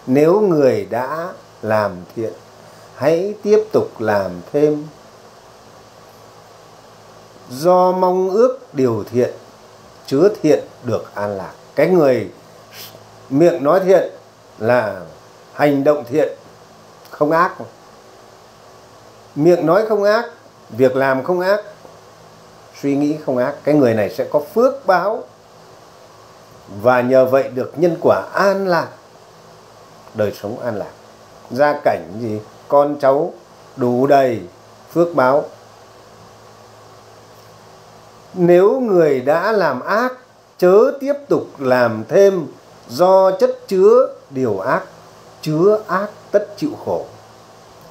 [0.06, 2.32] Nếu người đã làm thiện,
[2.94, 4.86] hãy tiếp tục làm thêm.
[7.50, 9.34] Do mong ước điều thiện,
[10.06, 11.52] chứa thiện được an lạc.
[11.74, 12.30] Cái người
[13.30, 14.12] miệng nói thiện
[14.58, 15.00] là
[15.52, 16.28] hành động thiện
[17.10, 17.54] không ác.
[19.34, 20.24] Miệng nói không ác,
[20.70, 21.64] việc làm không ác
[22.82, 23.54] suy nghĩ không ác.
[23.64, 25.24] Cái người này sẽ có phước báo.
[26.82, 28.88] Và nhờ vậy được nhân quả an lạc.
[30.14, 30.90] Đời sống an lạc.
[31.50, 32.40] Gia cảnh gì?
[32.68, 33.32] Con cháu
[33.76, 34.40] đủ đầy
[34.92, 35.44] phước báo.
[38.34, 40.12] Nếu người đã làm ác,
[40.58, 42.46] chớ tiếp tục làm thêm
[42.88, 44.82] do chất chứa điều ác,
[45.42, 47.04] chứa ác tất chịu khổ.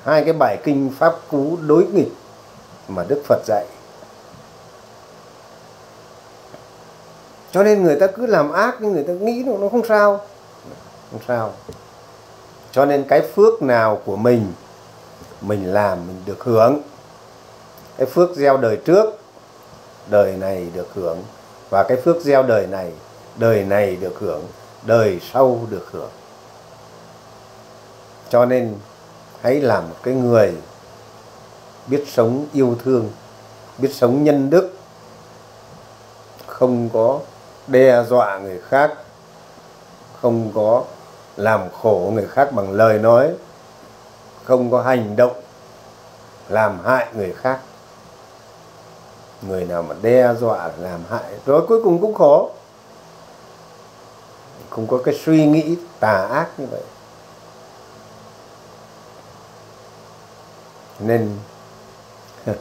[0.04, 2.14] Hai cái bài kinh pháp cú đối nghịch
[2.88, 3.66] mà đức phật dạy.
[7.58, 10.22] Cho nên người ta cứ làm ác nhưng người ta nghĩ nó không sao.
[11.12, 11.54] Không sao.
[12.72, 14.54] Cho nên cái phước nào của mình
[15.42, 16.82] mình làm, mình được hưởng.
[17.98, 19.20] Cái phước gieo đời trước,
[20.10, 21.24] đời này được hưởng.
[21.70, 22.92] Và cái phước gieo đời này
[23.38, 24.44] đời này được hưởng,
[24.84, 26.12] đời sau được hưởng.
[28.30, 28.76] Cho nên
[29.42, 30.56] hãy làm một cái người
[31.88, 33.12] biết sống yêu thương,
[33.78, 34.74] biết sống nhân đức,
[36.48, 37.20] không có
[37.68, 38.94] đe dọa người khác,
[40.22, 40.84] không có
[41.38, 43.34] làm khổ người khác bằng lời nói,
[44.44, 45.42] không có hành động
[46.50, 47.60] làm hại người khác.
[49.42, 52.52] Người nào mà đe dọa, làm hại, rồi cuối cùng cũng khổ.
[54.70, 56.82] Không có cái suy nghĩ tà ác như vậy.
[61.00, 61.38] Nên,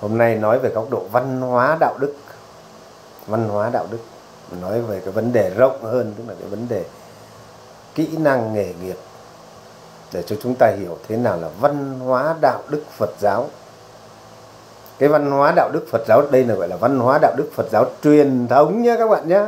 [0.00, 2.14] hôm nay nói về góc độ văn hóa đạo đức
[3.26, 3.98] văn hóa đạo đức.
[4.60, 6.84] Nói về cái vấn đề rộng hơn, tức là cái vấn đề
[7.94, 8.96] kỹ năng nghề nghiệp,
[10.12, 13.48] để cho chúng ta hiểu thế nào là văn hóa đạo đức Phật giáo.
[14.98, 17.50] Cái văn hóa đạo đức Phật giáo, đây là gọi là văn hóa đạo đức
[17.54, 19.46] Phật giáo truyền thống nhé các bạn nhé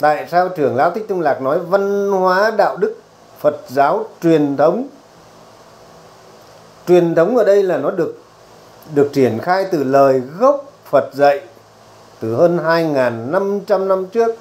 [0.00, 2.96] tại sao trưởng lão thích trung lạc nói văn hóa đạo đức
[3.40, 4.86] Phật giáo truyền thống?
[6.88, 8.14] Truyền thống ở đây là nó được
[8.94, 11.40] được triển khai từ lời gốc Phật dạy
[12.20, 14.36] từ hơn 2.500 năm trước.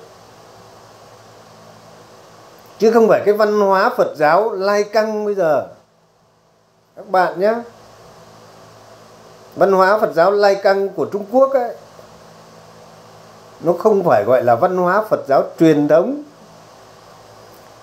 [2.79, 5.67] Chứ không phải cái văn hóa Phật giáo lai căng bây giờ.
[6.95, 7.53] Các bạn nhé.
[9.55, 11.75] Văn hóa Phật giáo lai căng của Trung Quốc ấy,
[13.61, 16.23] nó không phải gọi là văn hóa Phật giáo truyền thống.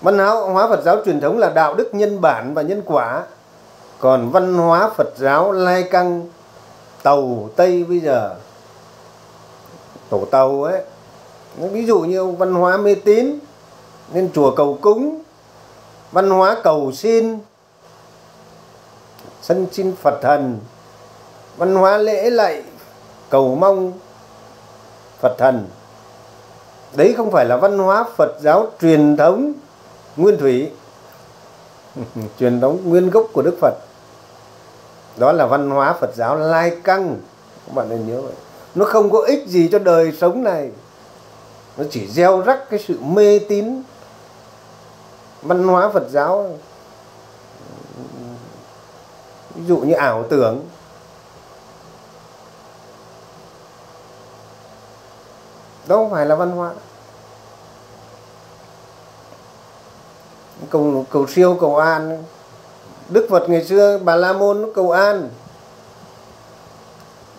[0.01, 0.17] Văn
[0.53, 3.23] hóa Phật giáo truyền thống là đạo đức nhân bản và nhân quả.
[3.99, 6.27] Còn văn hóa Phật giáo lai căng,
[7.03, 8.35] tàu Tây bây giờ
[10.13, 10.81] tổ tàu ấy.
[11.57, 13.39] Ví dụ như văn hóa mê tín
[14.13, 15.21] nên chùa cầu cúng,
[16.11, 17.37] văn hóa cầu xin,
[19.41, 20.59] sân xin Phật thần,
[21.57, 22.63] văn hóa lễ lạy
[23.29, 23.91] cầu mong
[25.19, 25.67] Phật thần.
[26.95, 29.53] Đấy không phải là văn hóa Phật giáo truyền thống
[30.17, 30.71] nguyên thủy,
[32.39, 33.73] truyền thống nguyên gốc của Đức Phật.
[35.17, 37.15] Đó là văn hóa Phật giáo lai căng,
[37.65, 38.33] các bạn nên nhớ vậy
[38.75, 40.71] nó không có ích gì cho đời sống này.
[41.77, 43.83] Nó chỉ gieo rắc cái sự mê tín
[45.41, 46.57] văn hóa Phật giáo
[49.55, 50.61] ví dụ như ảo tưởng.
[55.87, 56.73] Đó không phải là văn hóa.
[60.69, 62.23] Cầu cầu siêu cầu an.
[63.09, 65.29] Đức phật ngày xưa, bà la môn, cầu an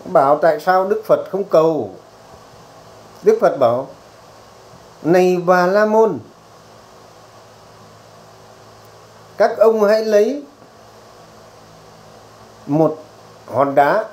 [0.05, 1.89] bảo tại sao đức phật không cầu?
[3.23, 3.87] Đức phật bảo,
[5.03, 6.19] này bà la môn,
[9.37, 10.43] các ông hãy lấy
[12.65, 12.97] một
[13.47, 14.05] hòn đá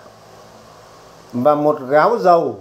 [1.33, 2.57] và một gáo dầu,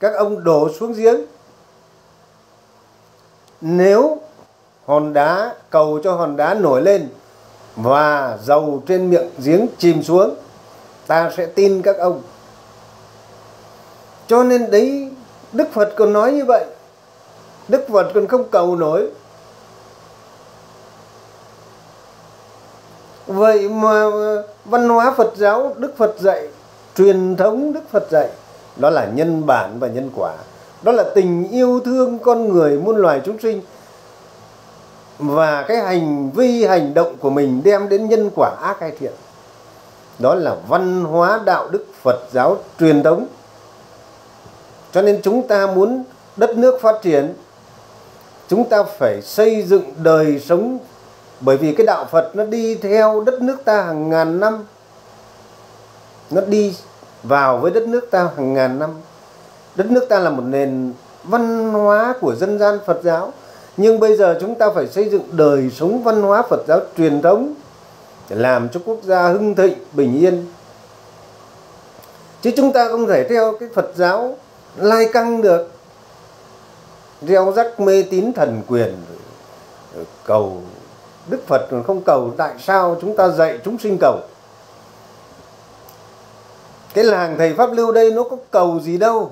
[0.00, 1.20] các ông đổ xuống giếng.
[3.60, 4.18] Nếu
[4.86, 7.08] hòn đá, cầu cho hòn đá nổi lên
[7.76, 10.34] và dầu trên miệng giếng chìm xuống
[11.10, 12.22] ta sẽ tin các ông.
[14.26, 15.10] Cho nên đấy,
[15.52, 16.64] đức phật còn nói như vậy.
[17.68, 19.10] Đức phật còn không cầu nổi.
[23.26, 24.04] Vậy mà
[24.64, 26.48] văn hóa phật giáo, đức phật dạy,
[26.96, 28.28] truyền thống đức phật dạy,
[28.76, 30.32] đó là nhân bản và nhân quả.
[30.82, 33.62] Đó là tình yêu thương con người muôn loài chúng sinh.
[35.18, 39.12] Và cái hành, vi hành động của mình đem đến nhân quả ác hay thiện
[40.20, 43.26] đó là văn hóa đạo đức phật giáo truyền thống.
[44.92, 46.04] Cho nên chúng ta muốn
[46.36, 47.34] đất nước phát triển,
[48.48, 50.78] chúng ta phải xây dựng đời sống.
[51.40, 54.64] Bởi vì cái đạo phật nó đi theo đất nước ta hàng ngàn năm.
[56.30, 56.76] Nó đi
[57.22, 58.90] vào với đất nước ta hàng ngàn năm.
[59.76, 60.92] Đất nước ta là một nền
[61.24, 63.32] văn hóa của dân gian phật giáo.
[63.76, 67.22] Nhưng bây giờ chúng ta phải xây dựng đời sống văn hóa phật giáo truyền
[67.22, 67.54] thống
[68.30, 70.46] để làm cho quốc gia hưng thịnh, bình yên.
[72.42, 74.36] Chứ chúng ta không thể theo cái phật giáo
[74.76, 75.70] lai căng được.
[77.22, 78.96] Gieo rắc mê tín thần quyền
[80.24, 80.62] cầu
[81.28, 84.20] đức phật, còn không cầu tại sao chúng ta dạy chúng sinh cầu?
[86.94, 89.30] Cái làng thầy pháp lưu đây nó có cầu gì đâu?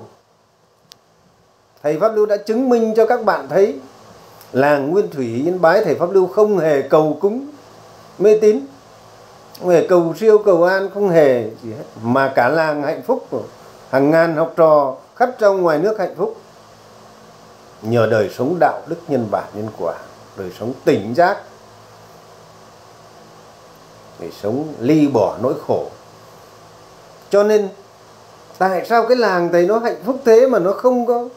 [1.83, 3.79] Thầy pháp lưu đã chứng minh cho các bạn thấy
[4.51, 7.47] làng nguyên thủy yên bái thầy pháp lưu không hề cầu cúng
[8.17, 8.59] mê tín
[9.59, 11.83] không hề cầu siêu cầu an không hề gì hết.
[12.01, 13.27] Mà cả làng hạnh phúc
[13.89, 16.35] hàng ngàn học trò khắp trong ngoài nước hạnh phúc.
[17.81, 19.93] Nhờ đời sống đạo đức nhân bản nhân quả,
[20.37, 21.37] đời sống tỉnh giác,
[24.19, 25.85] đời sống ly bỏ nỗi khổ.
[27.29, 27.69] Cho nên,
[28.57, 31.27] tại sao cái làng thầy nó hạnh phúc thế mà nó không có?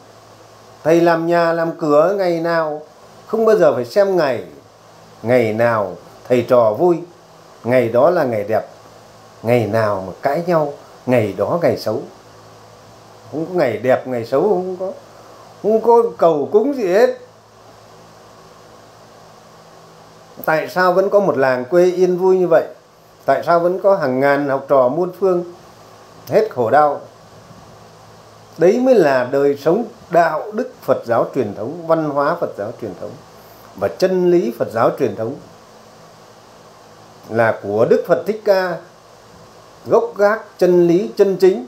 [0.83, 2.81] Thầy làm nhà, làm cửa ngày nào
[3.27, 4.43] không bao giờ phải xem ngày.
[5.23, 5.95] Ngày nào
[6.27, 6.97] thầy trò vui
[7.63, 8.67] ngày đó là ngày đẹp,
[9.43, 10.73] ngày nào mà cãi nhau,
[11.05, 12.01] ngày đó ngày xấu.
[13.31, 14.91] Không có ngày đẹp, ngày xấu không có
[15.63, 17.09] không có cầu cúng gì hết.
[20.45, 22.65] Tại sao vẫn có một làng quê yên vui như vậy?
[23.25, 25.43] Tại sao vẫn có hàng ngàn học trò muôn phương?
[26.27, 27.01] Hết khổ đau.
[28.57, 32.71] Đấy mới là đời sống đạo đức phật giáo truyền thống, văn hóa phật giáo
[32.81, 33.11] truyền thống
[33.75, 35.35] và chân lý phật giáo truyền thống
[37.29, 38.77] là của đức phật thích ca,
[39.85, 41.65] gốc gác, chân lý, chân chính.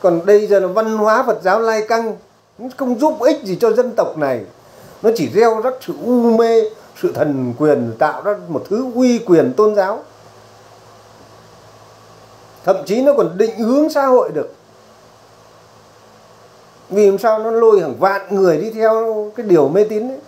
[0.00, 2.16] Còn đây giờ là văn hóa phật giáo lai căng,
[2.76, 4.44] không giúp ích gì cho dân tộc này.
[5.02, 6.62] Nó chỉ gieo rắc sự u mê,
[7.02, 10.02] sự thần quyền, tạo ra một thứ uy quyền tôn giáo.
[12.64, 14.54] Thậm chí nó còn định hướng xã hội được.
[16.90, 20.18] Vì làm sao nó lôi hàng vạn người đi theo cái điều mê tín ấy.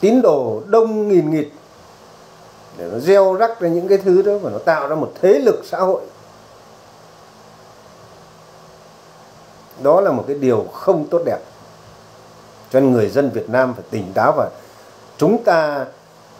[0.00, 1.48] tín đồ đông nghìn nghịt
[2.78, 5.38] để nó gieo rắc ra những cái thứ đó và nó tạo ra một thế
[5.38, 6.02] lực xã hội.
[9.82, 11.38] Đó là một cái điều không tốt đẹp.
[12.72, 14.50] Cho nên người dân Việt Nam phải tỉnh táo và
[15.16, 15.86] chúng ta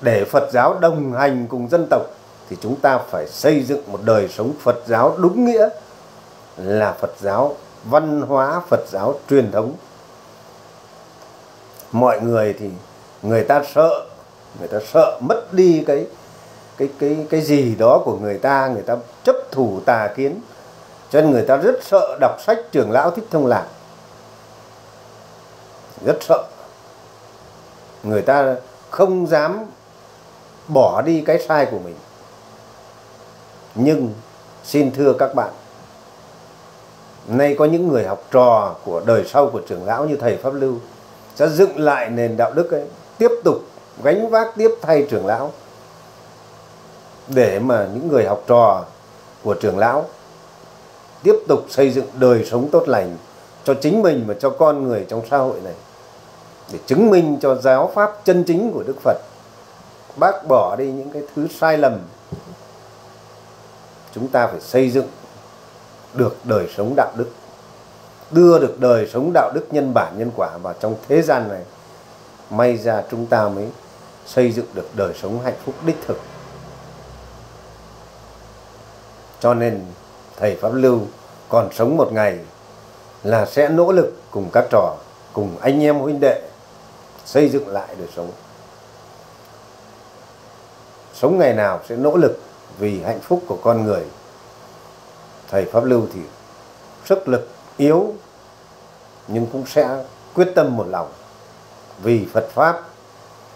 [0.01, 2.03] để Phật giáo đồng hành cùng dân tộc
[2.51, 5.68] thì chúng ta phải xây dựng một đời sống Phật giáo đúng nghĩa
[6.57, 9.72] là Phật giáo văn hóa, Phật giáo truyền thống.
[11.93, 12.70] Mọi người thì
[13.22, 14.07] người ta sợ,
[14.59, 16.07] người ta sợ mất đi cái
[16.79, 20.41] cái cái cái gì đó của người ta người ta chấp thủ tà kiến.
[21.11, 23.66] Cho nên người ta rất sợ đọc sách trưởng lão thích thông lạc.
[26.05, 26.45] Rất sợ.
[28.03, 28.57] Người ta
[28.91, 29.66] không dám
[30.68, 31.95] bỏ đi cái sai của mình.
[33.74, 34.12] Nhưng,
[34.64, 35.51] xin thưa các bạn,
[37.29, 40.55] nay có những người học trò của đời sau của trưởng lão như thầy pháp
[40.55, 40.74] lưu
[41.35, 42.85] sẽ dựng lại nền đạo đức ấy,
[43.18, 43.57] tiếp tục
[44.03, 45.53] gánh vác tiếp thay trưởng lão
[47.29, 48.85] để mà những người học trò
[49.45, 50.07] của trưởng lão
[51.22, 53.16] tiếp tục xây dựng đời sống tốt lành
[53.64, 55.74] cho chính mình và cho con người trong xã hội này,
[56.72, 59.16] để chứng minh cho giáo pháp chân chính của Đức Phật.
[60.16, 61.99] Bác bỏ đi những cái thứ sai lầm.
[64.14, 65.07] Chúng ta phải xây dựng
[66.14, 67.29] được đời sống đạo đức,
[68.31, 71.62] đưa được đời sống đạo đức nhân bản, nhân quả vào trong thế gian này.
[72.51, 73.68] May ra chúng ta mới
[74.26, 76.18] xây dựng được đời sống hạnh phúc đích thực
[79.41, 79.84] cho nên
[80.36, 81.01] thầy pháp lưu
[81.49, 82.39] còn sống một ngày
[83.22, 84.97] là sẽ nỗ lực cùng các trò,
[85.32, 86.43] cùng anh em huynh đệ
[87.24, 88.30] xây dựng lại đời sống.
[91.14, 92.41] Sống ngày nào sẽ nỗ lực
[92.78, 94.05] vì hạnh phúc của con người.
[95.51, 96.20] Thầy pháp lưu thì
[97.05, 98.14] sức lực yếu,
[99.28, 101.09] nhưng cũng sẽ quyết tâm một lòng
[102.03, 102.82] vì Phật pháp,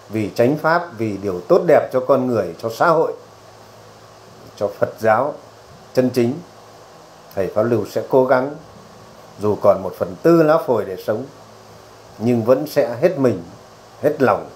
[0.08, 3.12] vì chánh pháp, vì điều tốt đẹp cho con người, cho xã hội,
[4.56, 5.34] cho Phật giáo
[5.94, 6.34] chân chính.
[7.34, 8.54] Thầy pháp lưu sẽ cố gắng,
[9.40, 11.24] dù còn một phần tư lá phổi để sống,
[12.18, 13.42] nhưng vẫn sẽ hết mình,
[14.02, 14.48] hết lòng,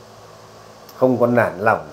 [0.97, 1.89] không có nản lòng.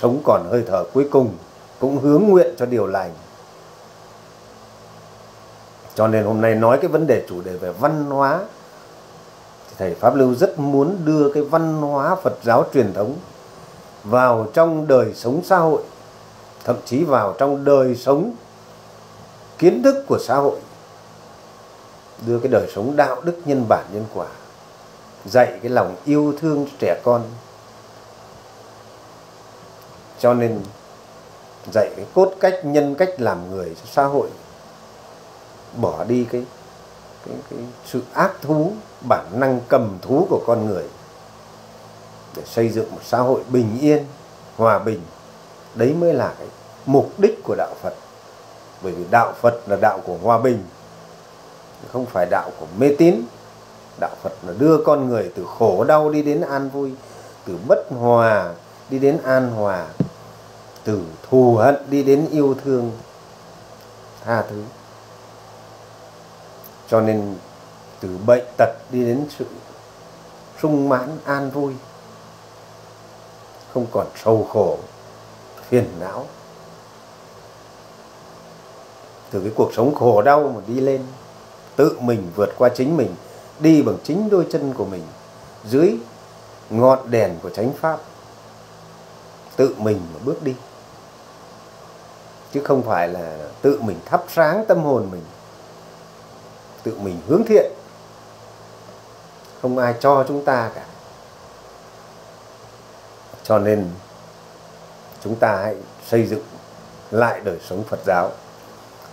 [0.00, 1.34] Sống còn hơi thở cuối cùng
[1.80, 3.10] cũng hướng nguyện cho điều lành.
[5.94, 8.40] Cho nên hôm nay nói cái vấn đề chủ đề về văn hóa,
[9.68, 13.16] thì thầy pháp lưu rất muốn đưa cái văn hóa phật giáo truyền thống
[14.04, 15.82] vào trong đời sống xã hội
[16.64, 18.34] thậm chí vào trong đời sống
[19.58, 20.60] kiến thức của xã hội
[22.26, 24.26] đưa cái đời sống đạo đức nhân bản nhân quả
[25.24, 27.22] dạy cái lòng yêu thương cho trẻ con.
[30.18, 30.60] Cho nên
[31.72, 34.28] dạy cái cốt cách nhân cách làm người cho xã hội
[35.76, 36.44] bỏ đi cái
[37.26, 38.72] cái, cái sự ác thú
[39.08, 40.84] bản năng cầm thú của con người
[42.36, 44.04] để xây dựng một xã hội bình yên
[44.56, 45.00] hòa bình
[45.74, 46.46] đấy mới là cái
[46.86, 47.94] mục đích của đạo Phật.
[48.82, 50.64] Bởi vì đạo Phật là đạo của hòa bình,
[51.92, 53.22] không phải đạo của mê tín.
[54.00, 56.92] Đạo Phật là đưa con người từ khổ đau đi đến an vui,
[57.46, 58.52] từ bất hòa
[58.90, 59.86] đi đến an hòa,
[60.84, 62.90] từ thù hận đi đến yêu thương,
[64.24, 64.62] tha thứ.
[66.88, 67.36] Cho nên
[68.00, 69.46] từ bệnh tật đi đến sự
[70.62, 71.72] sung mãn an vui,
[73.74, 74.78] không còn sầu khổ
[75.72, 76.26] phiền não.
[79.30, 81.02] Từ cái cuộc sống khổ đau mà đi lên,
[81.76, 83.14] tự mình vượt qua chính mình,
[83.60, 85.02] đi bằng chính đôi chân của mình,
[85.64, 85.96] dưới
[86.70, 87.98] ngọn đèn của chánh pháp,
[89.56, 90.54] tự mình mà bước đi.
[92.52, 95.24] Chứ không phải là tự mình thắp sáng tâm hồn mình,
[96.82, 97.72] tự mình hướng thiện.
[99.62, 100.84] Không ai cho chúng ta cả.
[103.44, 103.90] Cho nên
[105.24, 105.76] chúng ta hãy
[106.08, 106.42] xây dựng
[107.10, 108.30] lại đời sống Phật giáo.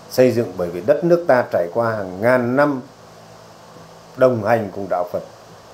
[0.09, 2.81] Xây dựng bởi vì đất nước ta trải qua hàng ngàn năm
[4.17, 5.23] đồng hành cùng đạo Phật,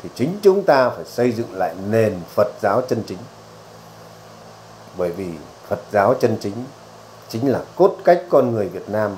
[0.03, 3.17] thì chính chúng ta phải xây dựng lại nền Phật giáo chân chính.
[4.97, 5.29] Bởi vì
[5.67, 6.65] Phật giáo chân chính
[7.29, 9.15] chính là cốt cách con người Việt Nam.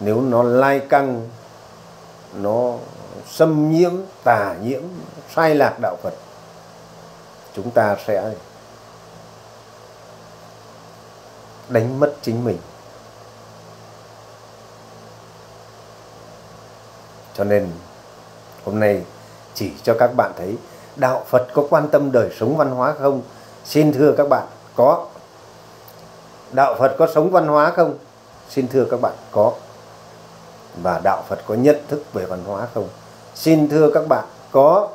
[0.00, 1.28] Nếu nó lai căng,
[2.34, 2.74] nó
[3.30, 3.92] xâm nhiễm,
[4.24, 4.82] tà nhiễm,
[5.34, 6.14] sai lạc đạo Phật,
[7.54, 8.32] chúng ta sẽ
[11.68, 12.58] đánh mất chính mình.
[17.34, 17.70] Cho nên,
[18.64, 19.02] hôm nay
[19.54, 20.56] chỉ cho các bạn thấy
[20.96, 23.22] đạo Phật có quan tâm đời sống văn hóa không?
[23.64, 24.46] Xin thưa các bạn,
[24.76, 25.06] có.
[26.52, 27.94] Đạo Phật có sống văn hóa không?
[28.48, 29.52] Xin thưa các bạn, có.
[30.82, 32.88] Và đạo Phật có nhận thức về văn hóa không?
[33.34, 34.88] Xin thưa các bạn, có.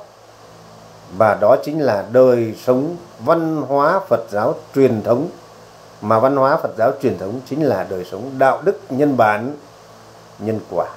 [1.17, 5.29] Và đó chính là đời sống văn hóa Phật giáo truyền thống
[6.01, 9.55] mà văn hóa Phật giáo truyền thống chính là đời sống đạo đức, nhân bản,
[10.39, 10.87] nhân quả.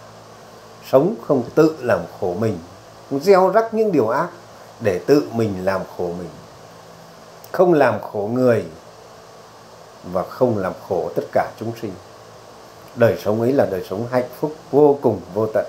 [0.90, 2.58] Sống không tự làm khổ mình
[3.10, 4.28] không gieo rắc những điều ác
[4.80, 6.28] để tự mình làm khổ mình.
[7.52, 8.64] Không làm khổ người
[10.12, 11.92] và không làm khổ tất cả chúng sinh.
[12.96, 15.66] Đời sống ấy là đời sống hạnh phúc vô cùng, vô tận.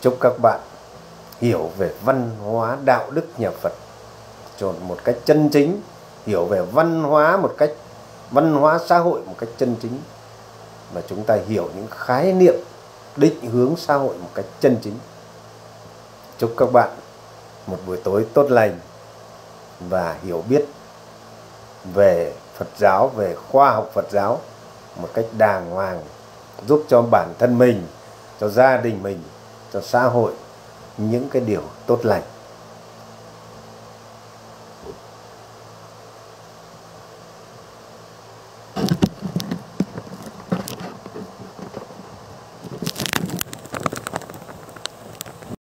[0.00, 0.60] Chúc các bạn
[1.40, 3.72] hiểu về văn hóa đạo đức nhà Phật,
[4.58, 5.80] chọn một cách chân chính,
[6.26, 7.70] hiểu về văn hóa một cách
[8.34, 10.00] văn hóa xã hội một cách chân chính
[10.92, 12.54] và chúng ta hiểu những khái niệm
[13.16, 14.98] định hướng xã hội một cách chân chính.
[16.38, 16.90] Chúc các bạn
[17.66, 18.80] một buổi tối tốt lành
[19.80, 20.64] và hiểu biết
[21.94, 24.40] về Phật giáo, về khoa học Phật giáo
[24.96, 26.02] một cách đàng hoàng,
[26.66, 27.86] giúp cho bản thân mình,
[28.40, 29.22] cho gia đình mình,
[29.72, 30.32] cho xã hội
[30.98, 32.22] những cái điều tốt lành.